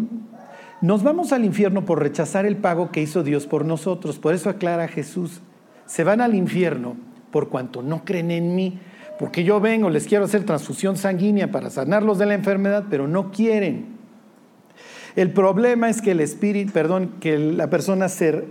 [0.82, 4.20] nos vamos al infierno por rechazar el pago que hizo Dios por nosotros.
[4.20, 5.42] Por eso aclara Jesús,
[5.86, 6.96] se van al infierno
[7.32, 8.80] por cuanto no creen en mí,
[9.18, 13.32] porque yo vengo, les quiero hacer transfusión sanguínea para sanarlos de la enfermedad, pero no
[13.32, 13.98] quieren.
[15.16, 18.46] El problema es que el espíritu, perdón, que la persona se,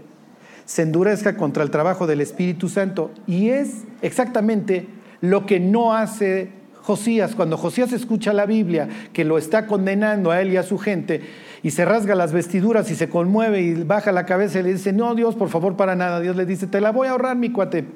[0.65, 4.89] se endurezca contra el trabajo del Espíritu Santo y es exactamente
[5.21, 6.51] lo que no hace
[6.87, 10.79] Josías, cuando Josías escucha la Biblia que lo está condenando a él y a su
[10.79, 11.21] gente,
[11.65, 14.93] y se rasga las vestiduras y se conmueve y baja la cabeza y le dice,
[14.93, 16.21] no, Dios, por favor, para nada.
[16.21, 17.87] Dios le dice, te la voy a ahorrar, mi cuate.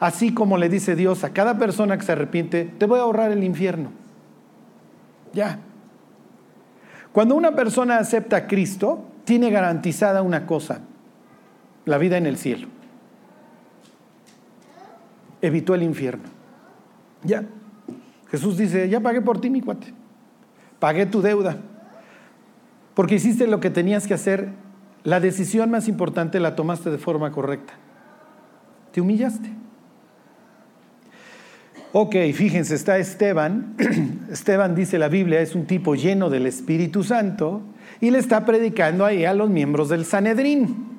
[0.00, 3.32] Así como le dice Dios a cada persona que se arrepiente, te voy a ahorrar
[3.32, 3.90] el infierno.
[5.34, 5.58] Ya.
[7.12, 10.80] Cuando una persona acepta a Cristo, tiene garantizada una cosa,
[11.84, 12.68] la vida en el cielo.
[15.42, 16.30] Evitó el infierno.
[17.24, 17.44] Ya.
[18.30, 19.92] Jesús dice, ya pagué por ti, mi cuate.
[20.78, 21.58] Pagué tu deuda
[22.98, 24.48] porque hiciste lo que tenías que hacer,
[25.04, 27.74] la decisión más importante la tomaste de forma correcta.
[28.90, 29.50] Te humillaste.
[31.92, 33.76] Ok, fíjense, está Esteban.
[34.32, 37.62] Esteban dice la Biblia, es un tipo lleno del Espíritu Santo
[38.00, 40.97] y le está predicando ahí a los miembros del Sanedrín.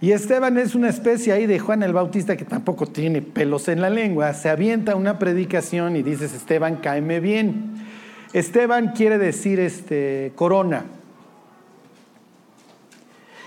[0.00, 3.80] Y Esteban es una especie ahí de Juan el Bautista que tampoco tiene pelos en
[3.80, 4.32] la lengua.
[4.32, 7.72] Se avienta una predicación y dices, Esteban, cáeme bien.
[8.32, 10.84] Esteban quiere decir este, corona.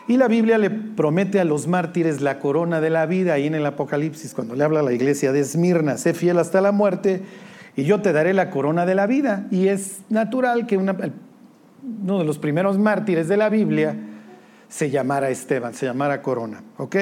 [0.10, 3.56] Y la Biblia le promete a los mártires la corona de la vida, ahí en
[3.56, 7.22] el Apocalipsis, cuando le habla a la iglesia de Esmirna, sé fiel hasta la muerte
[7.78, 9.48] y yo te daré la corona de la vida.
[9.52, 10.96] Y es natural que uno
[12.20, 13.96] de los primeros mártires de la Biblia
[14.72, 16.64] se llamara Esteban, se llamara corona.
[16.78, 16.96] ¿Ok?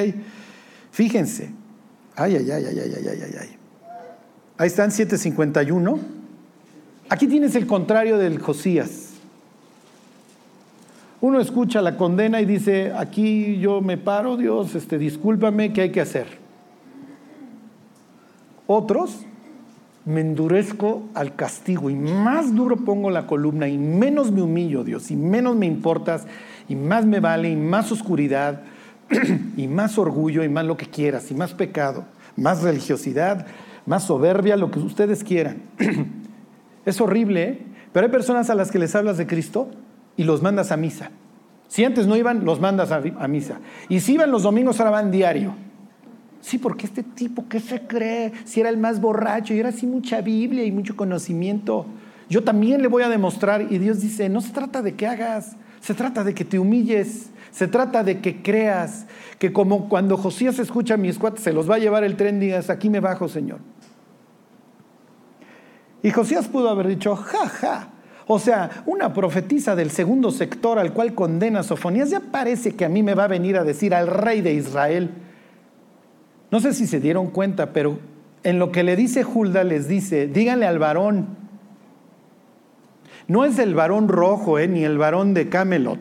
[0.92, 1.52] Fíjense.
[2.16, 3.50] Ay, ay, ay, ay, ay, ay, ay, ay.
[4.58, 6.00] Ahí están 751.
[7.10, 9.12] Aquí tienes el contrario del Josías.
[11.22, 15.92] Uno escucha la condena y dice, aquí yo me paro, Dios, este, discúlpame, ¿qué hay
[15.92, 16.28] que hacer?
[18.66, 19.26] Otros,
[20.06, 25.12] me endurezco al castigo y más duro pongo la columna y menos me humillo, Dios,
[25.12, 26.26] y menos me importas
[26.70, 28.62] y más me vale y más oscuridad
[29.58, 32.06] y más orgullo y más lo que quieras y más pecado,
[32.38, 33.48] más religiosidad,
[33.86, 35.64] más soberbia, lo que ustedes quieran.
[36.86, 37.62] Es horrible, ¿eh?
[37.92, 39.70] pero hay personas a las que les hablas de Cristo
[40.16, 41.12] y los mandas a misa.
[41.68, 43.60] Si antes no iban, los mandas a, misa.
[43.90, 45.54] Y si iban los domingos, ahora van diario.
[46.42, 48.32] Sí, porque este tipo, ¿qué se cree?
[48.44, 51.86] Si era el más borracho y era así mucha Biblia y mucho conocimiento.
[52.28, 53.72] Yo también le voy a demostrar.
[53.72, 57.30] Y Dios dice, no se trata de que hagas, se trata de que te humilles,
[57.52, 59.06] se trata de que creas,
[59.38, 62.40] que como cuando Josías escucha a mis cuates, se los va a llevar el tren,
[62.40, 63.60] digas, aquí me bajo, Señor.
[66.04, 67.90] Y Josías pudo haber dicho, ja, ja.
[68.28, 72.90] O sea, una profetisa del segundo sector al cual condena Sofonías, ya parece que a
[72.90, 75.10] mí me va a venir a decir al rey de Israel.
[76.52, 78.00] No sé si se dieron cuenta, pero
[78.44, 81.39] en lo que le dice Hulda les dice, díganle al varón.
[83.30, 86.00] No es el varón rojo, eh, ni el varón de Camelot.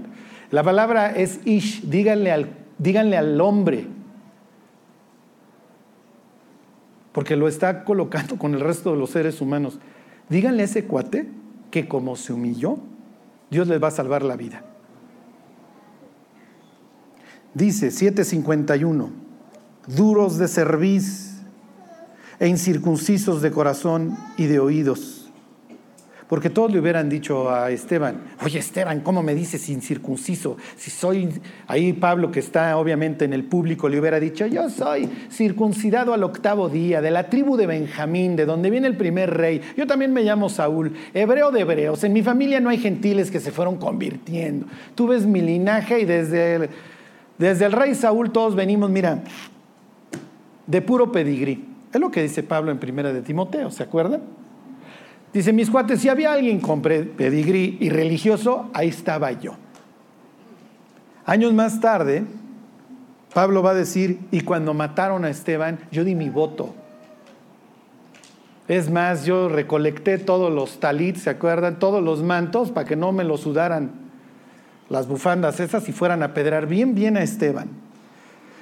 [0.51, 3.87] La palabra es ish, díganle al, díganle al hombre.
[7.19, 9.81] porque lo está colocando con el resto de los seres humanos.
[10.29, 11.29] Díganle a ese cuate
[11.73, 12.79] que como se humilló,
[13.51, 14.63] Dios les va a salvar la vida.
[17.55, 19.11] Dice 751,
[19.89, 21.41] duros de cerviz
[22.39, 25.18] e incircuncisos de corazón y de oídos.
[26.29, 30.59] Porque todos le hubieran dicho a Esteban, oye Esteban, ¿cómo me dices incircunciso?
[30.77, 31.31] Si soy,
[31.67, 36.23] ahí Pablo que está obviamente en el público le hubiera dicho, yo soy circuncidado al
[36.23, 39.63] octavo día, de la tribu de Benjamín, de donde viene el primer rey.
[39.75, 42.05] Yo también me llamo Saúl, hebreo de hebreos.
[42.05, 44.67] En mi familia no hay gentiles que se fueron convirtiendo.
[44.95, 46.69] Tú ves mi linaje y desde el,
[47.39, 49.25] desde el rey Saúl todos venimos, mira,
[50.67, 51.65] de puro pedigrí.
[51.91, 54.21] Es lo que dice Pablo en primera de Timoteo, ¿se acuerdan?
[55.33, 59.53] Dice, mis cuates, si había alguien con pedigrí y religioso, ahí estaba yo.
[61.27, 62.25] Años más tarde,
[63.35, 66.75] Pablo va a decir, y cuando mataron a Esteban, yo di mi voto.
[68.67, 71.79] Es más, yo recolecté todos los talits, ¿se acuerdan?
[71.79, 73.91] Todos los mantos para que no me lo sudaran
[74.89, 77.69] las bufandas esas y fueran a pedrar bien, bien a Esteban.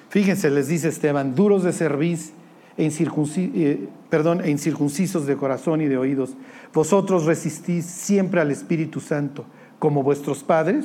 [0.08, 2.32] Fíjense, les dice Esteban, duros de cerviz
[2.76, 6.36] e, perdón, e incircuncisos de corazón y de oídos.
[6.72, 9.44] Vosotros resistís siempre al Espíritu Santo,
[9.78, 10.84] como vuestros padres,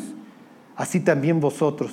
[0.75, 1.91] así también vosotros.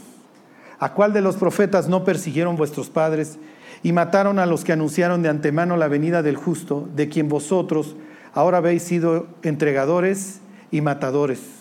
[0.79, 3.39] ¿A cuál de los profetas no persiguieron vuestros padres
[3.83, 7.97] y mataron a los que anunciaron de antemano la venida del justo, de quien vosotros
[8.33, 11.58] ahora habéis sido entregadores y matadores?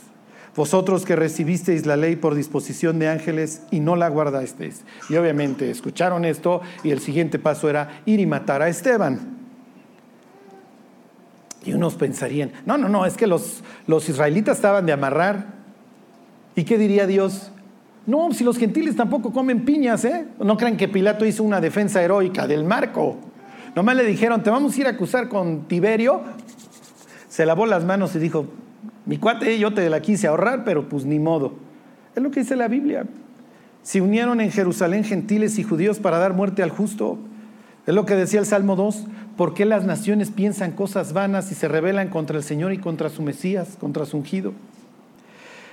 [0.57, 4.83] Vosotros que recibisteis la ley por disposición de ángeles y no la guardasteis.
[5.07, 9.37] Y obviamente escucharon esto y el siguiente paso era ir y matar a Esteban.
[11.63, 15.45] Y unos pensarían, no, no, no, es que los, los israelitas estaban de amarrar.
[16.55, 17.51] ¿Y qué diría Dios?
[18.07, 20.25] No, si los gentiles tampoco comen piñas, ¿eh?
[20.39, 23.17] No crean que Pilato hizo una defensa heroica del marco.
[23.75, 26.23] Nomás le dijeron, te vamos a ir a acusar con Tiberio.
[27.29, 28.47] Se lavó las manos y dijo,
[29.07, 31.53] mi cuate, yo te la quise ahorrar, pero pues ni modo.
[32.13, 33.05] Es lo que dice la Biblia.
[33.81, 37.17] Se unieron en Jerusalén gentiles y judíos para dar muerte al justo.
[37.85, 39.05] Es lo que decía el Salmo 2.
[39.37, 43.07] ¿Por qué las naciones piensan cosas vanas y se rebelan contra el Señor y contra
[43.07, 44.51] su Mesías, contra su ungido?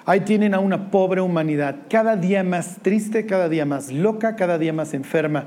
[0.07, 4.59] Ahí tienen a una pobre humanidad, cada día más triste, cada día más loca, cada
[4.59, 5.47] día más enferma,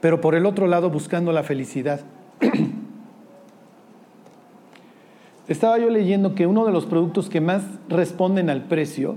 [0.00, 2.00] pero por el otro lado buscando la felicidad.
[5.48, 9.16] Estaba yo leyendo que uno de los productos que más responden al precio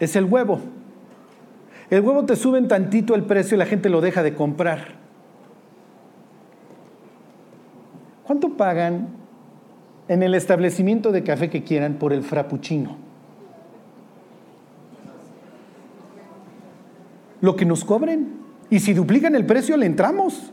[0.00, 0.60] es el huevo.
[1.90, 4.98] El huevo te suben tantito el precio y la gente lo deja de comprar.
[8.24, 9.08] ¿Cuánto pagan
[10.08, 12.96] en el establecimiento de café que quieran por el frappuccino?
[17.40, 18.36] Lo que nos cobren.
[18.68, 20.52] Y si duplican el precio, le entramos.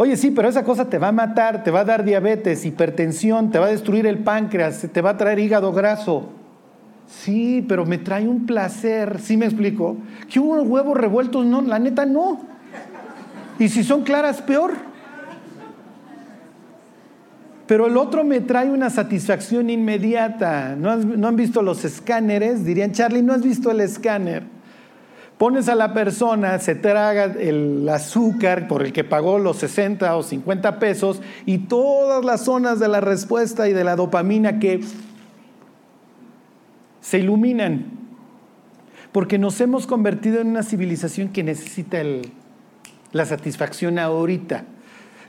[0.00, 3.50] Oye, sí, pero esa cosa te va a matar, te va a dar diabetes, hipertensión,
[3.50, 6.28] te va a destruir el páncreas, te va a traer hígado graso.
[7.08, 9.96] Sí, pero me trae un placer, ¿sí me explico?
[10.30, 12.40] Que unos huevos revueltos, no, la neta no.
[13.58, 14.72] Y si son claras, peor.
[17.66, 20.76] Pero el otro me trae una satisfacción inmediata.
[20.76, 22.64] ¿No, ¿No han visto los escáneres?
[22.64, 24.44] Dirían, Charlie, ¿no has visto el escáner?
[25.38, 30.24] Pones a la persona, se traga el azúcar por el que pagó los 60 o
[30.24, 34.80] 50 pesos y todas las zonas de la respuesta y de la dopamina que
[37.00, 37.86] se iluminan.
[39.12, 41.98] Porque nos hemos convertido en una civilización que necesita
[43.12, 44.64] la satisfacción ahorita.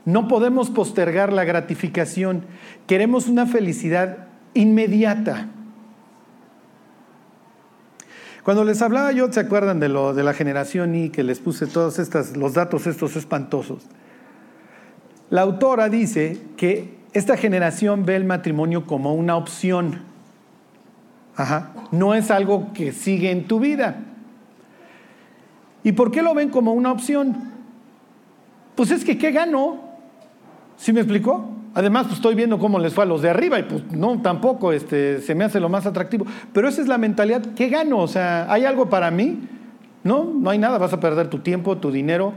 [0.04, 2.46] No podemos postergar la gratificación.
[2.88, 5.48] Queremos una felicidad inmediata.
[8.44, 11.66] Cuando les hablaba yo, ¿se acuerdan de lo de la generación Y que les puse
[11.66, 13.84] todos estos, los datos estos espantosos?
[15.28, 20.02] La autora dice que esta generación ve el matrimonio como una opción.
[21.36, 21.72] Ajá.
[21.92, 23.96] No es algo que sigue en tu vida.
[25.82, 27.50] ¿Y por qué lo ven como una opción?
[28.74, 29.80] Pues es que ¿qué ganó?
[30.76, 31.59] ¿Sí me explicó?
[31.74, 34.72] Además, pues estoy viendo cómo les fue a los de arriba y pues no, tampoco
[34.72, 36.26] este, se me hace lo más atractivo.
[36.52, 37.42] Pero esa es la mentalidad.
[37.54, 37.98] ¿Qué gano?
[37.98, 39.40] O sea, ¿hay algo para mí?
[40.02, 40.78] No, no hay nada.
[40.78, 42.32] Vas a perder tu tiempo, tu dinero.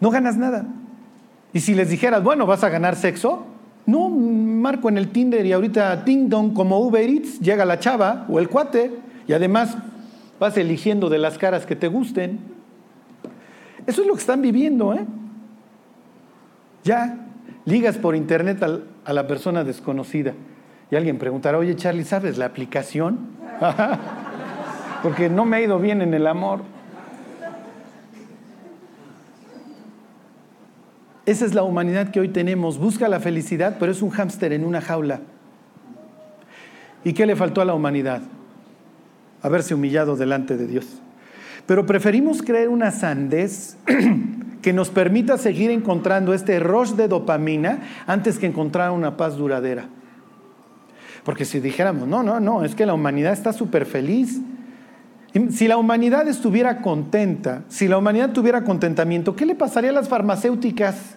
[0.00, 0.66] No ganas nada.
[1.52, 3.46] Y si les dijeras, bueno, vas a ganar sexo,
[3.86, 8.26] no, marco en el Tinder y ahorita Ting Dong como Uber Eats, llega la chava
[8.28, 8.92] o el cuate
[9.28, 9.76] y además
[10.40, 12.40] vas eligiendo de las caras que te gusten.
[13.86, 15.06] Eso es lo que están viviendo, ¿eh?
[16.82, 17.26] Ya,
[17.66, 18.62] ligas por internet
[19.04, 20.32] a la persona desconocida.
[20.90, 23.18] Y alguien preguntará, oye Charlie, ¿sabes la aplicación?
[25.02, 26.60] Porque no me ha ido bien en el amor.
[31.26, 32.78] Esa es la humanidad que hoy tenemos.
[32.78, 35.20] Busca la felicidad, pero es un hámster en una jaula.
[37.02, 38.22] ¿Y qué le faltó a la humanidad?
[39.42, 40.86] Haberse humillado delante de Dios.
[41.66, 43.76] Pero preferimos creer una sandez
[44.66, 49.88] que nos permita seguir encontrando este rush de dopamina antes que encontrar una paz duradera.
[51.22, 54.40] Porque si dijéramos, no, no, no, es que la humanidad está súper feliz.
[55.50, 60.08] Si la humanidad estuviera contenta, si la humanidad tuviera contentamiento, ¿qué le pasaría a las
[60.08, 61.14] farmacéuticas?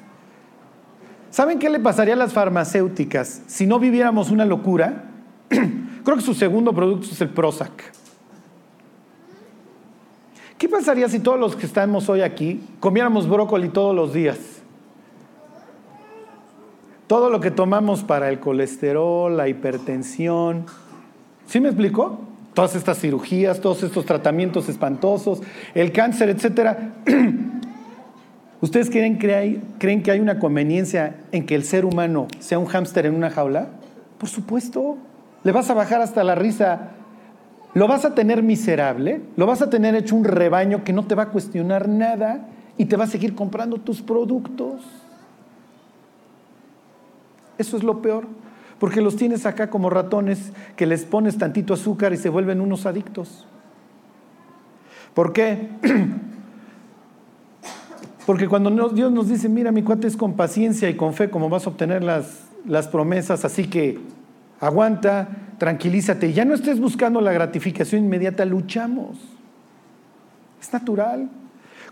[1.32, 5.06] ¿Saben qué le pasaría a las farmacéuticas si no viviéramos una locura?
[5.50, 7.99] Creo que su segundo producto es el Prozac.
[10.60, 14.38] ¿Qué pasaría si todos los que estamos hoy aquí comiéramos brócoli todos los días?
[17.08, 20.65] Todo lo que tomamos para el colesterol, la hipertensión.
[21.48, 22.19] ¿Sí me explicó?
[22.54, 25.41] Todas estas cirugías, todos estos tratamientos espantosos,
[25.76, 26.95] el cáncer, etcétera.
[28.60, 29.17] ¿Ustedes creen
[29.78, 33.30] creen que hay una conveniencia en que el ser humano sea un hámster en una
[33.30, 33.69] jaula?
[34.17, 34.98] Por supuesto.
[35.45, 36.99] Le vas a bajar hasta la risa.
[37.74, 41.16] Lo vas a tener miserable, lo vas a tener hecho un rebaño que no te
[41.16, 44.82] va a cuestionar nada y te va a seguir comprando tus productos.
[47.58, 48.26] Eso es lo peor,
[48.80, 52.86] porque los tienes acá como ratones que les pones tantito azúcar y se vuelven unos
[52.86, 53.46] adictos.
[55.14, 55.70] ¿Por qué?
[58.26, 61.50] Porque cuando Dios nos dice, mira, mi cuate es con paciencia y con fe como
[61.50, 64.00] vas a obtener las, las promesas, así que
[64.60, 69.17] aguanta, tranquilízate, ya no estés buscando la gratificación inmediata, luchamos.
[70.60, 71.30] Es natural.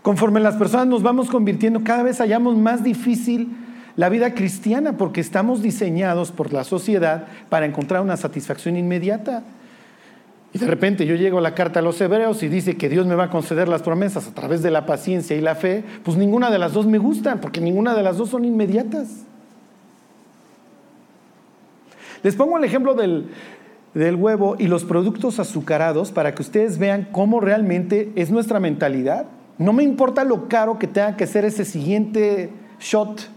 [0.02, 3.48] Conforme las personas nos vamos convirtiendo, cada vez hallamos más difícil
[3.96, 9.42] la vida cristiana porque estamos diseñados por la sociedad para encontrar una satisfacción inmediata.
[10.52, 13.06] Y de repente yo llego a la carta a los hebreos y dice que Dios
[13.06, 16.16] me va a conceder las promesas a través de la paciencia y la fe, pues
[16.16, 19.24] ninguna de las dos me gustan, porque ninguna de las dos son inmediatas.
[22.22, 23.28] Les pongo el ejemplo del,
[23.94, 29.26] del huevo y los productos azucarados para que ustedes vean cómo realmente es nuestra mentalidad.
[29.58, 33.28] No me importa lo caro que tenga que ser ese siguiente shot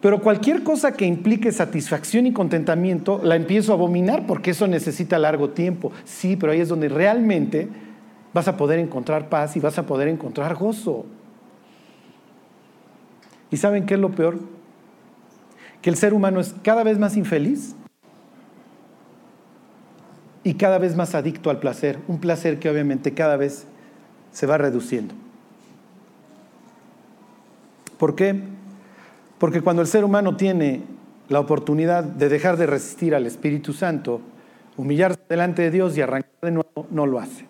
[0.00, 5.18] pero cualquier cosa que implique satisfacción y contentamiento la empiezo a abominar porque eso necesita
[5.18, 5.90] largo tiempo.
[6.04, 7.68] Sí, pero ahí es donde realmente
[8.32, 11.04] vas a poder encontrar paz y vas a poder encontrar gozo.
[13.50, 14.38] ¿Y saben qué es lo peor?
[15.82, 17.74] Que el ser humano es cada vez más infeliz
[20.48, 21.98] y cada vez más adicto al placer.
[22.08, 23.66] Un placer que obviamente cada vez
[24.32, 25.14] se va reduciendo.
[27.98, 28.34] ¿Por qué?
[29.36, 30.84] Porque cuando el ser humano tiene
[31.28, 34.22] la oportunidad de dejar de resistir al Espíritu Santo,
[34.78, 37.44] humillarse delante de Dios y arrancar de nuevo, no lo hace.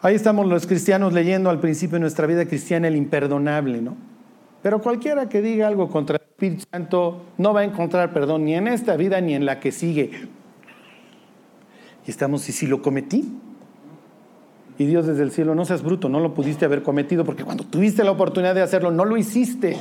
[0.00, 3.96] Ahí estamos los cristianos leyendo al principio de nuestra vida cristiana el imperdonable, ¿no?
[4.62, 8.54] Pero cualquiera que diga algo contra el Espíritu Santo no va a encontrar perdón ni
[8.54, 10.28] en esta vida ni en la que sigue.
[12.06, 13.32] Y estamos, ¿y si lo cometí?
[14.78, 17.64] Y Dios desde el cielo, no seas bruto, no lo pudiste haber cometido porque cuando
[17.64, 19.76] tuviste la oportunidad de hacerlo, no lo hiciste.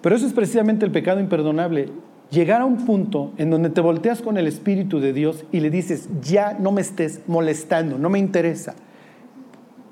[0.00, 1.88] Pero eso es precisamente el pecado imperdonable.
[2.30, 5.70] Llegar a un punto en donde te volteas con el Espíritu de Dios y le
[5.70, 8.74] dices, ya no me estés molestando, no me interesa.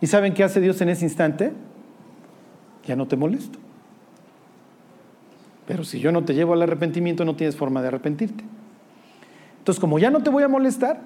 [0.01, 1.53] ¿Y saben qué hace Dios en ese instante?
[2.87, 3.59] Ya no te molesto.
[5.67, 8.45] Pero si yo no te llevo al arrepentimiento, no tienes forma de arrepentirte.
[9.65, 11.01] Entonces, como ya no te voy a molestar,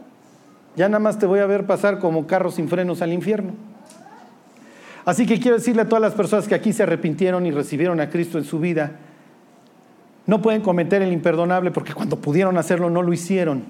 [0.74, 3.52] ya nada más te voy a ver pasar como carros sin frenos al infierno.
[5.04, 8.10] Así que quiero decirle a todas las personas que aquí se arrepintieron y recibieron a
[8.10, 8.96] Cristo en su vida,
[10.26, 13.62] no pueden cometer el imperdonable porque cuando pudieron hacerlo no lo hicieron.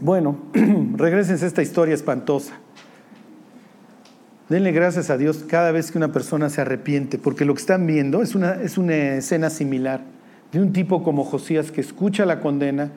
[0.00, 0.36] Bueno,
[0.96, 2.58] regresen a esta historia espantosa.
[4.52, 7.86] Denle gracias a Dios cada vez que una persona se arrepiente, porque lo que están
[7.86, 10.02] viendo es una, es una escena similar
[10.52, 12.90] de un tipo como Josías que escucha la condena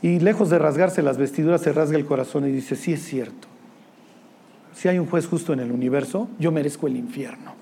[0.00, 3.46] y lejos de rasgarse las vestiduras se rasga el corazón y dice, sí es cierto,
[4.74, 7.52] si hay un juez justo en el universo, yo merezco el infierno.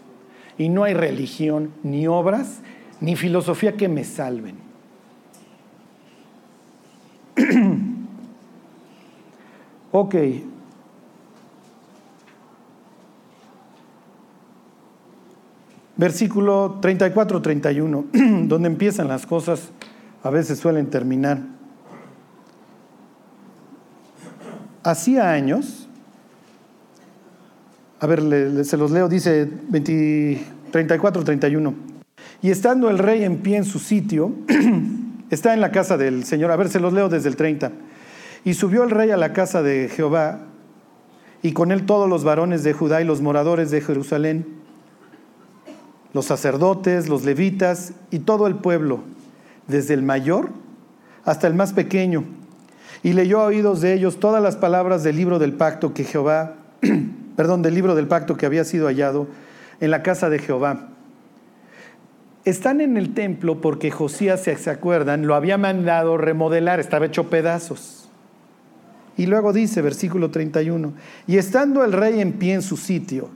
[0.57, 2.61] Y no hay religión, ni obras,
[3.01, 4.55] ni filosofía que me salven.
[9.91, 10.15] ok,
[15.97, 18.05] versículo 34-31,
[18.49, 19.71] donde empiezan las cosas,
[20.23, 21.41] a veces suelen terminar.
[24.83, 25.89] Hacía años,
[28.01, 31.75] a ver, se los leo, dice 34-31,
[32.43, 34.33] y estando el rey en pie en su sitio,
[35.31, 37.73] está en la casa del Señor, a ver, se los leo desde el 30,
[38.45, 40.41] y subió el rey a la casa de Jehová,
[41.41, 44.64] y con él todos los varones de Judá y los moradores de Jerusalén,
[46.15, 49.01] los sacerdotes, los levitas y todo el pueblo,
[49.67, 50.51] desde el mayor
[51.25, 52.25] hasta el más pequeño.
[53.03, 56.55] y leyó a oídos de ellos todas las palabras del libro del pacto que Jehová,
[57.37, 59.27] perdón, del libro del pacto que había sido hallado
[59.81, 60.89] en la casa de Jehová.
[62.47, 67.29] Están en el templo porque Josías, si se acuerdan, lo había mandado remodelar, estaba hecho
[67.29, 68.09] pedazos.
[69.19, 70.95] Y luego dice, versículo 31,
[71.27, 73.29] y estando el rey en pie en su sitio,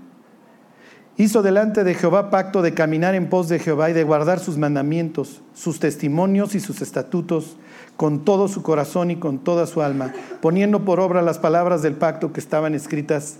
[1.18, 4.56] hizo delante de Jehová pacto de caminar en pos de Jehová y de guardar sus
[4.56, 7.56] mandamientos, sus testimonios y sus estatutos
[7.96, 11.94] con todo su corazón y con toda su alma, poniendo por obra las palabras del
[11.94, 13.38] pacto que estaban escritas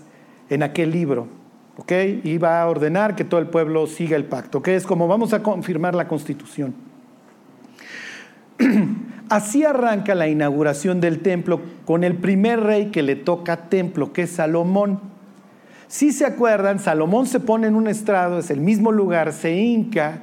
[0.49, 1.27] en aquel libro.
[1.77, 1.93] ¿Ok?
[2.25, 4.61] Y va a ordenar que todo el pueblo siga el pacto.
[4.61, 6.75] Que Es como vamos a confirmar la constitución.
[9.29, 14.23] Así arranca la inauguración del templo con el primer rey que le toca templo, que
[14.23, 14.99] es Salomón.
[15.89, 20.21] Si se acuerdan, Salomón se pone en un estrado, es el mismo lugar, se hinca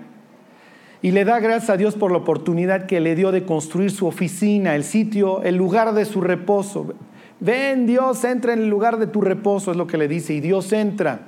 [1.03, 4.07] y le da gracias a Dios por la oportunidad que le dio de construir su
[4.07, 6.95] oficina, el sitio, el lugar de su reposo.
[7.41, 10.41] Ven, Dios, entra en el lugar de tu reposo, es lo que le dice, y
[10.41, 11.23] Dios entra.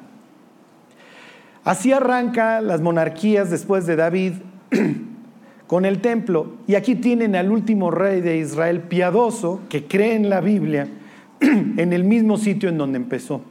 [1.64, 4.34] Así arranca las monarquías después de David
[5.66, 6.52] con el templo.
[6.68, 10.86] Y aquí tienen al último rey de Israel piadoso, que cree en la Biblia,
[11.40, 13.42] en el mismo sitio en donde empezó.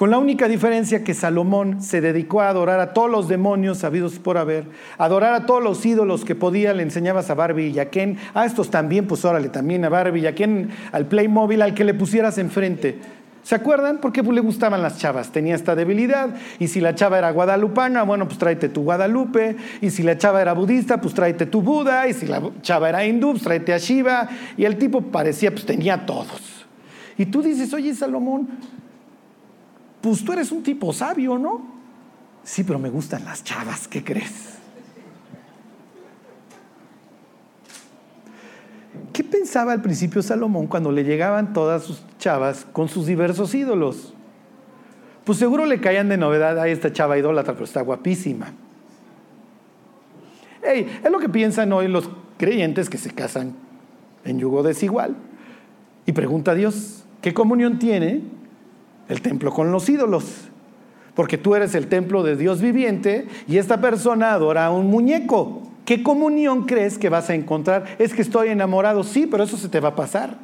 [0.00, 4.18] Con la única diferencia que Salomón se dedicó a adorar a todos los demonios sabidos
[4.18, 4.64] por haber,
[4.96, 8.46] adorar a todos los ídolos que podía, le enseñabas a Barbie y a Ken, a
[8.46, 11.92] estos también, pues órale, también a Barbie y a Ken, al Playmobil, al que le
[11.92, 12.96] pusieras enfrente.
[13.42, 13.98] ¿Se acuerdan?
[13.98, 16.30] Porque le gustaban las chavas, tenía esta debilidad.
[16.58, 19.56] Y si la chava era guadalupana, bueno, pues tráete tu Guadalupe.
[19.82, 22.08] Y si la chava era budista, pues tráete tu Buda.
[22.08, 24.30] Y si la chava era hindú, pues tráete a Shiva.
[24.56, 26.66] Y el tipo parecía, pues tenía todos.
[27.18, 28.48] Y tú dices, oye, Salomón,
[30.00, 31.62] pues tú eres un tipo sabio, ¿no?
[32.42, 34.60] Sí, pero me gustan las chavas, ¿qué crees?
[39.12, 44.14] ¿Qué pensaba al principio Salomón cuando le llegaban todas sus chavas con sus diversos ídolos?
[45.24, 48.52] Pues seguro le caían de novedad a esta chava idólatra, pero está guapísima.
[50.62, 53.54] Hey, es lo que piensan hoy los creyentes que se casan
[54.24, 55.16] en yugo desigual.
[56.06, 58.22] Y pregunta a Dios, ¿qué comunión tiene
[59.10, 60.48] el templo con los ídolos.
[61.14, 65.62] Porque tú eres el templo de Dios viviente y esta persona adora a un muñeco.
[65.84, 67.84] ¿Qué comunión crees que vas a encontrar?
[67.98, 70.38] Es que estoy enamorado, sí, pero eso se te va a pasar.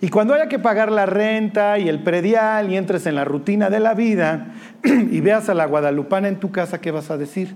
[0.00, 3.70] Y cuando haya que pagar la renta y el predial y entres en la rutina
[3.70, 7.54] de la vida y veas a la guadalupana en tu casa, ¿qué vas a decir?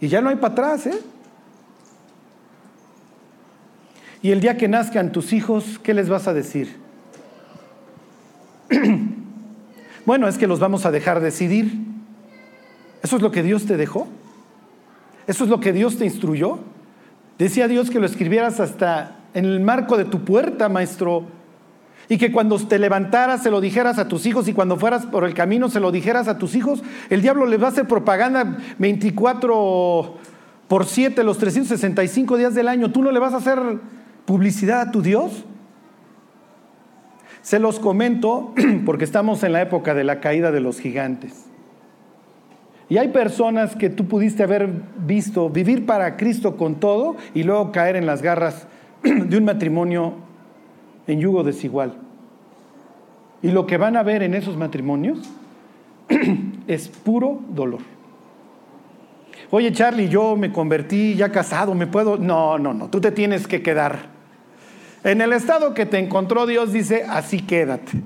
[0.00, 0.98] Y ya no hay para atrás, ¿eh?
[4.22, 6.83] Y el día que nazcan tus hijos, ¿qué les vas a decir?
[10.06, 11.72] bueno, es que los vamos a dejar decidir.
[13.02, 14.08] ¿Eso es lo que Dios te dejó?
[15.26, 16.58] ¿Eso es lo que Dios te instruyó?
[17.38, 21.24] Decía Dios que lo escribieras hasta en el marco de tu puerta, maestro.
[22.08, 25.24] Y que cuando te levantaras se lo dijeras a tus hijos y cuando fueras por
[25.24, 26.82] el camino se lo dijeras a tus hijos.
[27.10, 30.14] El diablo les va a hacer propaganda 24
[30.68, 32.92] por 7 los 365 días del año.
[32.92, 33.58] ¿Tú no le vas a hacer
[34.26, 35.44] publicidad a tu Dios?
[37.44, 38.54] Se los comento
[38.86, 41.44] porque estamos en la época de la caída de los gigantes.
[42.88, 44.66] Y hay personas que tú pudiste haber
[44.96, 48.66] visto vivir para Cristo con todo y luego caer en las garras
[49.02, 50.14] de un matrimonio
[51.06, 51.96] en yugo desigual.
[53.42, 55.18] Y lo que van a ver en esos matrimonios
[56.66, 57.80] es puro dolor.
[59.50, 62.16] Oye, Charlie, yo me convertí ya casado, me puedo...
[62.16, 64.13] No, no, no, tú te tienes que quedar.
[65.04, 68.02] En el estado que te encontró Dios dice, así quédate.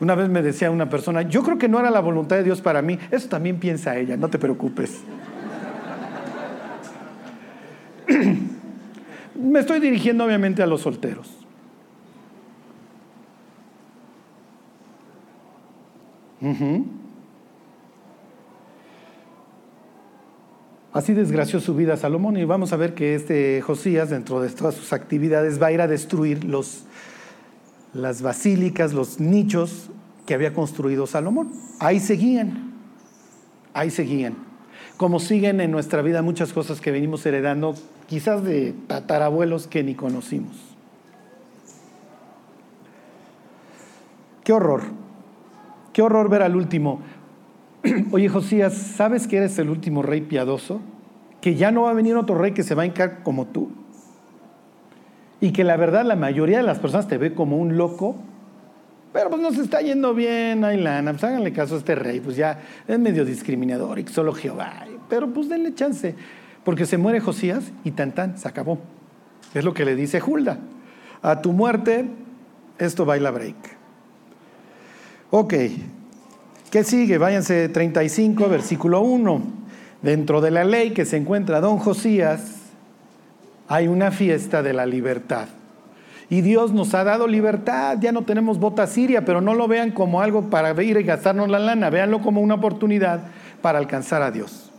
[0.00, 2.62] Una vez me decía una persona, yo creo que no era la voluntad de Dios
[2.62, 2.98] para mí.
[3.10, 5.02] Eso también piensa ella, no te preocupes.
[9.34, 11.34] me estoy dirigiendo obviamente a los solteros.
[20.98, 24.74] Así desgració su vida Salomón y vamos a ver que este Josías, dentro de todas
[24.74, 26.86] sus actividades, va a ir a destruir los,
[27.94, 29.90] las basílicas, los nichos
[30.26, 31.52] que había construido Salomón.
[31.78, 32.72] Ahí seguían,
[33.74, 34.34] ahí seguían.
[34.96, 37.76] Como siguen en nuestra vida muchas cosas que venimos heredando,
[38.08, 40.56] quizás de tatarabuelos que ni conocimos.
[44.42, 44.82] Qué horror,
[45.92, 47.02] qué horror ver al último
[48.12, 50.80] Oye, Josías, ¿sabes que eres el último rey piadoso?
[51.40, 53.70] Que ya no va a venir otro rey que se va a hincar como tú.
[55.40, 58.16] Y que la verdad la mayoría de las personas te ve como un loco.
[59.12, 62.36] Pero pues nos está yendo bien, ay lana, pues háganle caso a este rey, pues
[62.36, 64.84] ya es medio discriminador y solo Jehová.
[65.08, 66.14] Pero pues denle chance,
[66.64, 68.78] porque se muere Josías y tan tan, se acabó.
[69.54, 70.58] Es lo que le dice Hulda.
[71.22, 72.10] A tu muerte,
[72.78, 73.56] esto baila break.
[75.30, 75.54] Ok,
[76.70, 77.18] ¿qué sigue?
[77.18, 79.42] Váyanse 35, versículo 1.
[80.02, 82.56] Dentro de la ley que se encuentra don Josías,
[83.68, 85.48] hay una fiesta de la libertad.
[86.30, 89.92] Y Dios nos ha dado libertad, ya no tenemos bota siria, pero no lo vean
[89.92, 93.22] como algo para ir y gastarnos la lana, véanlo como una oportunidad
[93.62, 94.70] para alcanzar a Dios.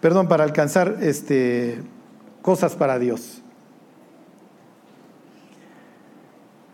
[0.00, 1.78] Perdón, para alcanzar este,
[2.42, 3.40] cosas para Dios.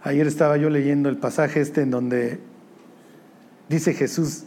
[0.02, 2.40] Ayer estaba yo leyendo el pasaje este en donde
[3.68, 4.44] dice Jesús,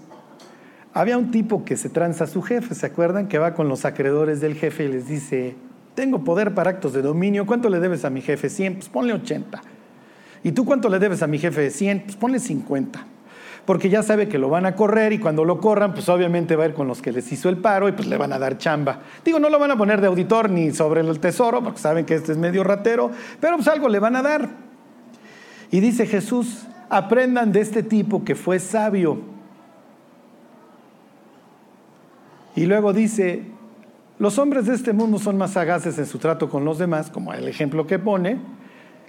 [0.93, 3.27] había un tipo que se tranza a su jefe, ¿se acuerdan?
[3.27, 5.55] Que va con los acreedores del jefe y les dice,
[5.95, 8.49] tengo poder para actos de dominio, ¿cuánto le debes a mi jefe?
[8.49, 9.61] 100, pues ponle 80.
[10.43, 11.69] ¿Y tú cuánto le debes a mi jefe?
[11.69, 13.05] 100, pues ponle 50.
[13.65, 16.63] Porque ya sabe que lo van a correr y cuando lo corran, pues obviamente va
[16.63, 18.57] a ir con los que les hizo el paro y pues le van a dar
[18.57, 19.01] chamba.
[19.23, 22.15] Digo, no lo van a poner de auditor ni sobre el tesoro, porque saben que
[22.15, 24.49] este es medio ratero, pero pues algo le van a dar.
[25.69, 29.17] Y dice Jesús, aprendan de este tipo que fue sabio.
[32.53, 33.45] Y luego dice,
[34.19, 37.33] los hombres de este mundo son más sagaces en su trato con los demás, como
[37.33, 38.39] el ejemplo que pone,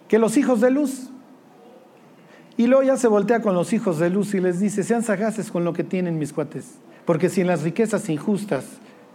[0.06, 1.10] que los hijos de luz.
[2.56, 5.50] Y luego ya se voltea con los hijos de luz y les dice, sean sagaces
[5.50, 8.64] con lo que tienen mis cuates, porque si en las riquezas injustas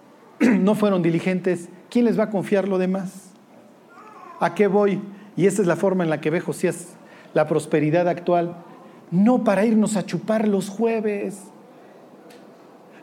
[0.42, 3.32] no fueron diligentes, ¿quién les va a confiar lo demás?
[4.42, 5.00] ¿A qué voy?
[5.38, 6.97] Y esa es la forma en la que ve Josías
[7.38, 8.56] la prosperidad actual,
[9.12, 11.44] no para irnos a chupar los jueves.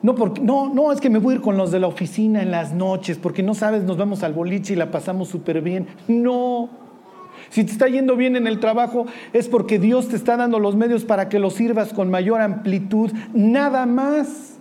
[0.03, 2.43] No, porque, no, no, es que me voy a ir con los de la oficina
[2.43, 5.87] en las noches, porque no sabes, nos vamos al boliche y la pasamos súper bien.
[6.09, 6.69] No.
[7.49, 10.75] Si te está yendo bien en el trabajo, es porque Dios te está dando los
[10.75, 13.13] medios para que lo sirvas con mayor amplitud.
[13.33, 14.59] Nada más.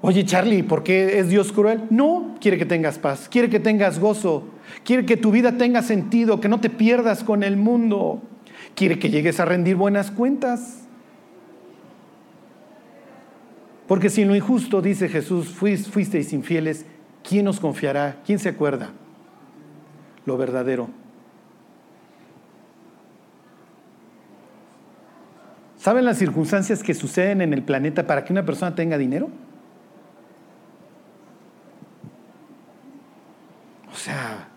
[0.00, 1.82] Oye, Charlie, ¿por qué es Dios cruel?
[1.90, 4.44] No, quiere que tengas paz, quiere que tengas gozo,
[4.84, 8.22] quiere que tu vida tenga sentido, que no te pierdas con el mundo,
[8.74, 10.84] quiere que llegues a rendir buenas cuentas.
[13.86, 16.84] Porque si en lo injusto, dice Jesús, fuisteis infieles,
[17.26, 18.16] ¿quién os confiará?
[18.24, 18.90] ¿Quién se acuerda?
[20.26, 20.90] Lo verdadero.
[25.78, 29.30] ¿Saben las circunstancias que suceden en el planeta para que una persona tenga dinero?
[33.90, 34.47] O sea,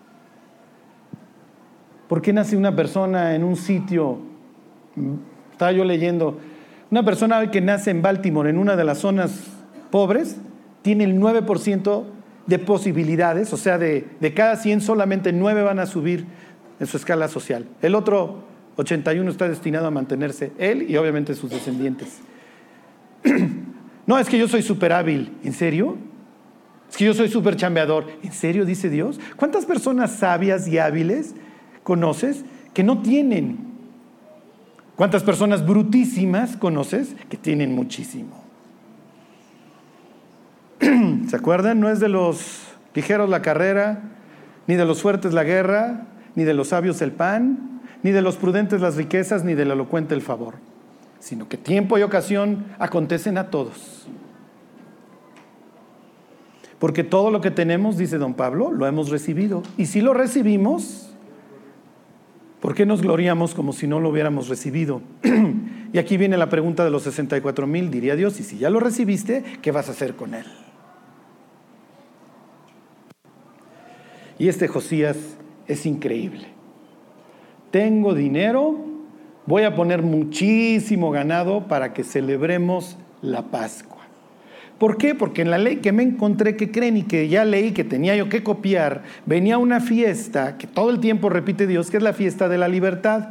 [2.12, 4.20] ¿por qué nace una persona en un sitio?
[5.50, 6.40] Estaba yo leyendo,
[6.90, 9.46] una persona que nace en Baltimore, en una de las zonas
[9.92, 10.36] pobres,
[10.82, 12.04] tiene el 9%
[12.48, 16.26] de posibilidades, o sea, de, de, cada 100 solamente 9 van a subir
[16.82, 17.66] en su escala social.
[17.82, 18.44] El otro
[18.76, 22.20] 81 está destinado a mantenerse, él y obviamente sus descendientes.
[24.06, 25.96] No, es que yo soy súper hábil, ¿en serio?
[26.90, 28.08] Es que yo soy súper chambeador.
[28.24, 29.18] ¿En serio dice Dios?
[29.38, 31.36] ¿Cuántas personas sabias y hábiles
[31.84, 33.72] conoces que no tienen?
[34.96, 38.42] ¿Cuántas personas brutísimas conoces que tienen muchísimo?
[41.28, 41.80] ¿Se acuerdan?
[41.80, 42.62] No es de los
[42.94, 44.02] ligeros la carrera,
[44.68, 48.38] ni de los fuertes la guerra, ni de los sabios el pan, ni de los
[48.38, 50.56] prudentes las riquezas, ni del elocuente el favor,
[51.20, 54.08] sino que tiempo y ocasión acontecen a todos.
[56.80, 59.62] Porque todo lo que tenemos, dice don Pablo, lo hemos recibido.
[59.78, 61.11] Y si lo recibimos,
[62.62, 65.02] ¿por qué nos gloriamos como si no lo hubiéramos recibido?
[65.94, 68.80] y aquí viene la pregunta de los 64 mil, diría Dios, y si ya lo
[68.80, 70.46] recibiste, ¿qué vas a hacer con él?
[74.40, 75.18] Y este Josías
[75.68, 76.48] es increíble.
[77.72, 78.76] Tengo dinero,
[79.46, 84.01] voy a poner muchísimo ganado para que celebremos la Pascua.
[84.82, 85.14] ¿Por qué?
[85.14, 88.16] Porque en la ley que me encontré, que creen y que ya leí que tenía
[88.16, 92.14] yo que copiar, venía una fiesta que todo el tiempo repite Dios, que es la
[92.14, 93.30] fiesta de la libertad.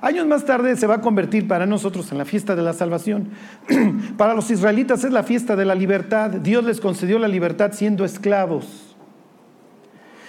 [0.00, 3.30] Años más tarde se va a convertir para nosotros en la fiesta de la salvación.
[4.16, 6.30] para los israelitas es la fiesta de la libertad.
[6.30, 8.94] Dios les concedió la libertad siendo esclavos.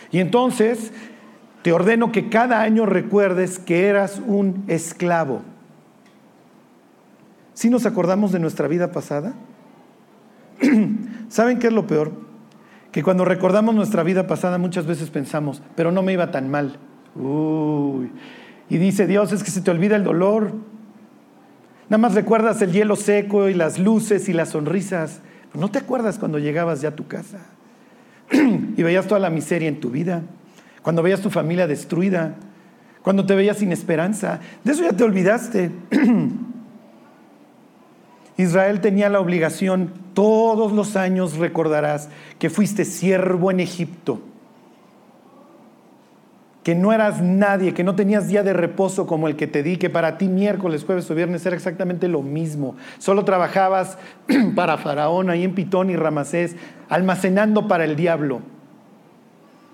[0.09, 0.91] Y entonces
[1.61, 5.43] te ordeno que cada año recuerdes que eras un esclavo.
[7.53, 9.36] ¿Sí nos acordamos de nuestra vida pasada?
[11.29, 12.11] ¿Saben qué es lo peor?
[12.91, 16.77] Que cuando recordamos nuestra vida pasada muchas veces pensamos, pero no me iba tan mal.
[18.69, 20.53] Y dice Dios, es que se te olvida el dolor.
[21.89, 25.21] Nada más recuerdas el hielo seco y las luces y las sonrisas.
[25.53, 27.39] no te acuerdas cuando llegabas ya a tu casa
[28.31, 30.21] y veías toda la miseria en tu vida,
[30.81, 32.35] cuando veías tu familia destruida,
[33.01, 34.39] cuando te veías sin esperanza.
[34.63, 35.71] De eso ya te olvidaste.
[38.43, 44.21] Israel tenía la obligación, todos los años recordarás que fuiste siervo en Egipto.
[46.63, 49.75] que no eras nadie, que no tenías día de reposo como el que te di,
[49.75, 52.77] que para ti miércoles, jueves o viernes era exactamente lo mismo.
[52.99, 53.97] Solo trabajabas
[54.55, 56.55] para Faraón ahí en Pitón y Ramasés,
[56.87, 58.39] almacenando para el diablo.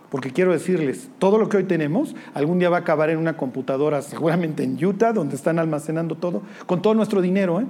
[0.10, 3.38] Porque quiero decirles, todo lo que hoy tenemos algún día va a acabar en una
[3.38, 7.62] computadora, seguramente en Utah, donde están almacenando todo, con todo nuestro dinero.
[7.62, 7.66] ¿eh?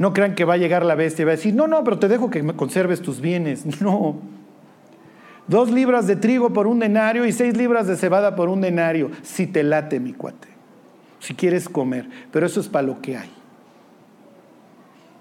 [0.00, 1.98] No crean que va a llegar la bestia y va a decir, no, no, pero
[1.98, 3.66] te dejo que conserves tus bienes.
[3.82, 4.16] No.
[5.46, 9.10] Dos libras de trigo por un denario y seis libras de cebada por un denario.
[9.22, 10.48] Si te late, mi cuate.
[11.18, 12.08] Si quieres comer.
[12.30, 13.30] Pero eso es para lo que hay.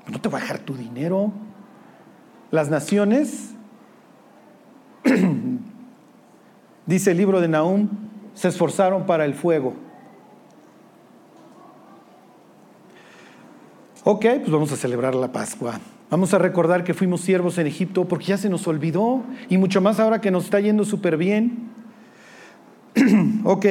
[0.07, 1.33] No te va a dejar tu dinero.
[2.51, 3.53] Las naciones,
[6.85, 7.89] dice el libro de Nahum,
[8.33, 9.88] se esforzaron para el fuego
[14.05, 15.79] Ok, pues vamos a celebrar la Pascua.
[16.09, 19.81] Vamos a recordar que fuimos siervos en Egipto porque ya se nos olvidó y mucho
[19.81, 21.69] más ahora que nos está yendo súper bien.
[23.43, 23.65] ok.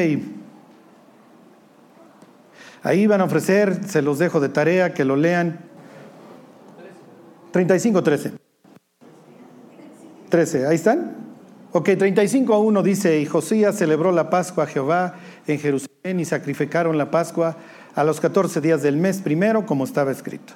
[2.82, 5.60] Ahí van a ofrecer, se los dejo de tarea, que lo lean.
[7.50, 8.32] 35, 13.
[10.28, 11.16] 13, ¿ahí están?
[11.72, 15.16] Ok, 35 a 1 dice, y Josías celebró la Pascua a Jehová
[15.46, 17.56] en Jerusalén y sacrificaron la Pascua
[17.98, 20.52] a los 14 días del mes primero, como estaba escrito.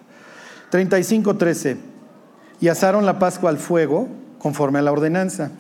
[0.71, 1.77] 35.13.
[2.61, 4.07] Y asaron la Pascua al fuego,
[4.39, 5.51] conforme a la ordenanza.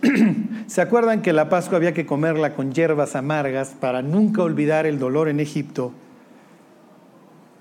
[0.66, 4.98] ¿Se acuerdan que la Pascua había que comerla con hierbas amargas para nunca olvidar el
[4.98, 5.92] dolor en Egipto?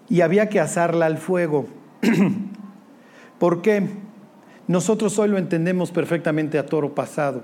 [0.08, 1.68] Y había que asarla al fuego.
[3.40, 3.90] ¿Por qué?
[4.70, 7.44] Nosotros hoy lo entendemos perfectamente a toro pasado.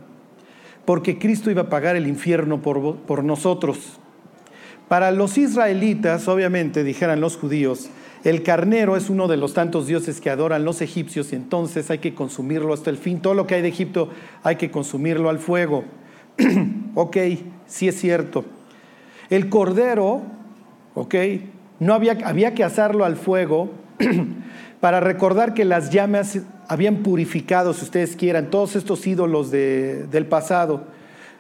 [0.86, 4.00] Porque Cristo iba a pagar el infierno por, por nosotros.
[4.88, 7.90] Para los israelitas, obviamente, dijeran los judíos,
[8.24, 12.00] el carnero es uno de los tantos dioses que adoran los egipcios y entonces hay
[12.00, 13.20] que consumirlo hasta el fin.
[13.20, 14.10] Todo lo que hay de Egipto
[14.44, 15.84] hay que consumirlo al fuego.
[16.96, 17.18] ok,
[17.68, 18.46] sí es cierto.
[19.30, 20.22] El cordero,
[20.96, 21.16] ok,
[21.80, 23.70] no había, había que asarlo al fuego
[24.80, 30.97] para recordar que las llamas habían purificado, si ustedes quieran, todos estos ídolos del pasado.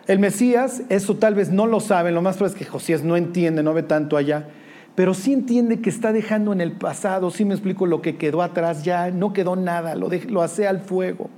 [0.08, 3.18] El Mesías, eso tal vez no lo saben, lo más probable es que Josías no
[3.18, 4.48] entiende, no ve tanto allá,
[4.96, 8.42] pero sí entiende que está dejando en el pasado, sí me explico lo que quedó
[8.42, 11.30] atrás, ya no quedó nada, lo, lo hace al fuego.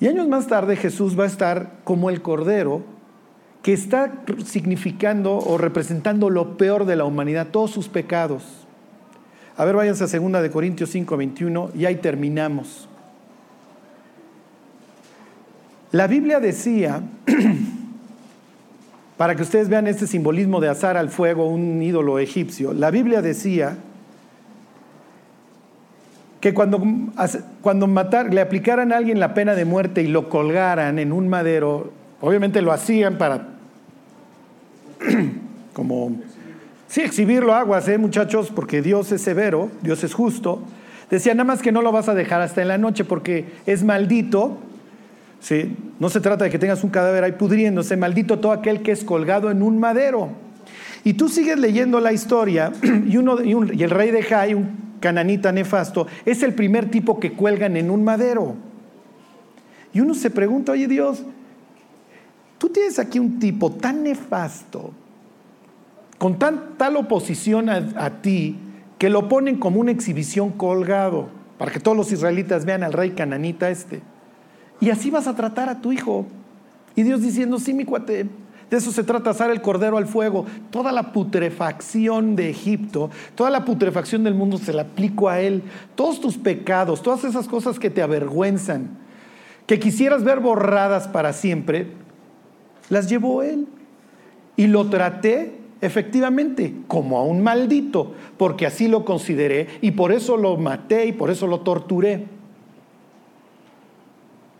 [0.00, 2.82] Y años más tarde Jesús va a estar como el Cordero,
[3.62, 8.66] que está significando o representando lo peor de la humanidad, todos sus pecados.
[9.56, 12.88] A ver, váyanse a 2 de Corintios 5, 21 y ahí terminamos.
[15.92, 17.02] La Biblia decía,
[19.18, 23.20] para que ustedes vean este simbolismo de azar al fuego, un ídolo egipcio, la Biblia
[23.20, 23.76] decía
[26.40, 26.82] que cuando,
[27.60, 31.28] cuando matar, le aplicaran a alguien la pena de muerte y lo colgaran en un
[31.28, 33.48] madero, obviamente lo hacían para,
[35.74, 36.16] como,
[36.88, 38.50] sí, exhibirlo aguas, ¿eh, muchachos?
[38.50, 40.62] Porque Dios es severo, Dios es justo.
[41.10, 43.84] Decía, nada más que no lo vas a dejar hasta en la noche porque es
[43.84, 44.58] maldito
[45.42, 45.76] ¿sí?
[45.98, 49.04] No se trata de que tengas un cadáver ahí pudriéndose, maldito todo aquel que es
[49.04, 50.30] colgado en un madero.
[51.04, 52.72] Y tú sigues leyendo la historia
[53.06, 57.32] y, uno, y, el rey de Jai, un cananita nefasto, es el primer tipo que
[57.32, 58.54] cuelgan en un madero.
[59.92, 61.22] Y uno se pregunta, oye Dios,
[62.56, 64.92] tú tienes aquí un tipo tan nefasto,
[66.18, 68.56] con tal oposición a ti,
[68.96, 71.28] que lo ponen como una exhibición colgado,
[71.58, 74.02] para que todos los israelitas vean al rey cananita este.
[74.82, 76.26] Y así vas a tratar a tu hijo.
[76.96, 78.26] Y Dios diciendo, sí, mi cuate,
[78.68, 80.44] de eso se trata, asar el cordero al fuego.
[80.70, 85.62] Toda la putrefacción de Egipto, toda la putrefacción del mundo se la aplico a Él.
[85.94, 88.98] Todos tus pecados, todas esas cosas que te avergüenzan,
[89.68, 91.86] que quisieras ver borradas para siempre,
[92.90, 93.68] las llevó Él.
[94.56, 100.36] Y lo traté efectivamente como a un maldito, porque así lo consideré y por eso
[100.36, 102.41] lo maté y por eso lo torturé.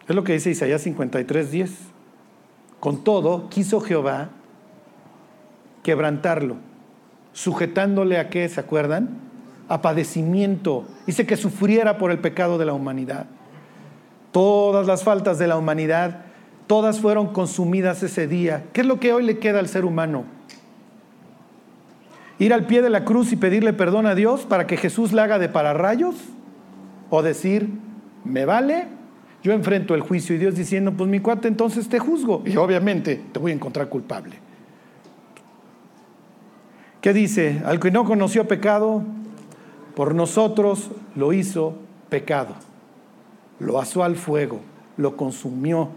[0.08, 1.70] Es lo que dice Isaías 53, 10.
[2.80, 4.30] Con todo, quiso Jehová
[5.82, 6.56] quebrantarlo,
[7.32, 9.10] sujetándole a qué, ¿se acuerdan?
[9.68, 10.84] A padecimiento.
[11.06, 13.26] Dice que sufriera por el pecado de la humanidad.
[14.32, 16.24] Todas las faltas de la humanidad,
[16.66, 18.64] todas fueron consumidas ese día.
[18.72, 20.24] ¿Qué es lo que hoy le queda al ser humano?
[22.38, 25.20] ¿Ir al pie de la cruz y pedirle perdón a Dios para que Jesús le
[25.20, 26.16] haga de pararrayos?
[27.10, 27.68] ¿O decir,
[28.24, 28.88] me vale
[29.42, 32.42] yo enfrento el juicio y Dios diciendo, pues mi cuate, entonces te juzgo.
[32.46, 34.36] Y obviamente te voy a encontrar culpable.
[37.00, 37.60] ¿Qué dice?
[37.64, 39.02] Al que no conoció pecado,
[39.96, 41.74] por nosotros lo hizo
[42.08, 42.54] pecado.
[43.58, 44.60] Lo asó al fuego.
[44.96, 45.88] lo consumió,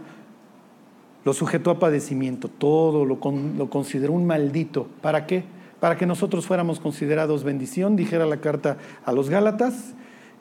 [1.26, 3.20] lo sujetó a padecimiento, todo lo,
[3.58, 4.88] lo consideró un maldito.
[5.02, 5.44] ¿Para qué?
[5.80, 9.94] Para que nosotros fuéramos considerados bendición, dijera la carta a los Gálatas,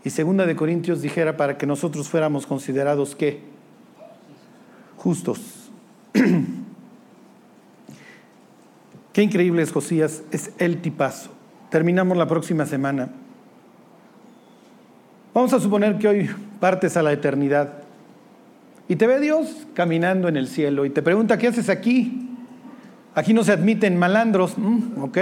[0.05, 3.41] y segunda de Corintios dijera para que nosotros fuéramos considerados qué?
[4.97, 5.41] Justos.
[9.13, 11.31] Qué increíble es Josías, es el tipazo.
[11.71, 13.11] Terminamos la próxima semana.
[15.33, 17.85] Vamos a suponer que hoy partes a la eternidad
[18.89, 22.29] y te ve Dios caminando en el cielo y te pregunta, ¿qué haces aquí?
[23.15, 24.59] Aquí no se admiten malandros.
[24.59, 25.19] Mm, ok.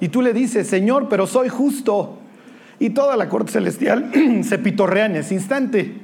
[0.00, 2.17] Y tú le dices, Señor, pero soy justo.
[2.78, 4.10] Y toda la corte celestial
[4.44, 5.94] se pitorrea en ese instante.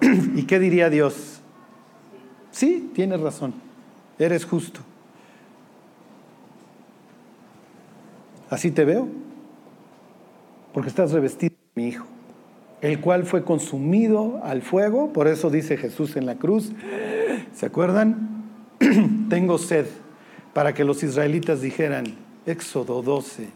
[0.34, 1.40] ¿Y qué diría Dios?
[2.50, 3.54] Sí, tienes razón,
[4.18, 4.80] eres justo.
[8.48, 9.08] Así te veo,
[10.72, 12.06] porque estás revestido de mi Hijo,
[12.82, 16.70] el cual fue consumido al fuego, por eso dice Jesús en la cruz,
[17.52, 18.44] ¿se acuerdan?
[19.28, 19.86] Tengo sed,
[20.52, 22.04] para que los israelitas dijeran,
[22.46, 23.48] Éxodo 12,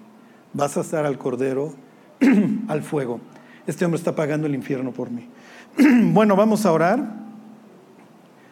[0.52, 1.74] vas a estar al cordero,
[2.68, 3.20] al fuego.
[3.66, 5.28] Este hombre está pagando el infierno por mí.
[6.12, 7.16] bueno, vamos a orar.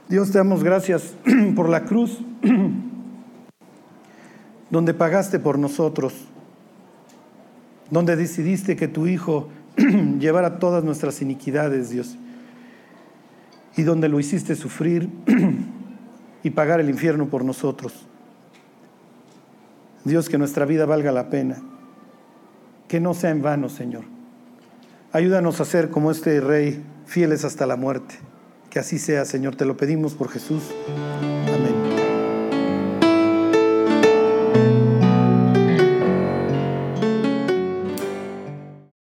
[0.09, 1.15] Dios te damos gracias
[1.57, 2.21] por la cruz,
[4.71, 6.15] donde pagaste por nosotros
[7.91, 9.49] donde decidiste que tu Hijo
[10.19, 12.17] llevara todas nuestras iniquidades, Dios,
[13.77, 15.09] y donde lo hiciste sufrir
[16.43, 18.07] y pagar el infierno por nosotros.
[20.05, 21.63] Dios, que nuestra vida valga la pena,
[22.89, 24.05] que no sea en vano, Señor.
[25.13, 28.17] Ayúdanos a ser como este rey, fieles hasta la muerte.
[28.71, 30.63] Que así sea, Señor, te lo pedimos por Jesús.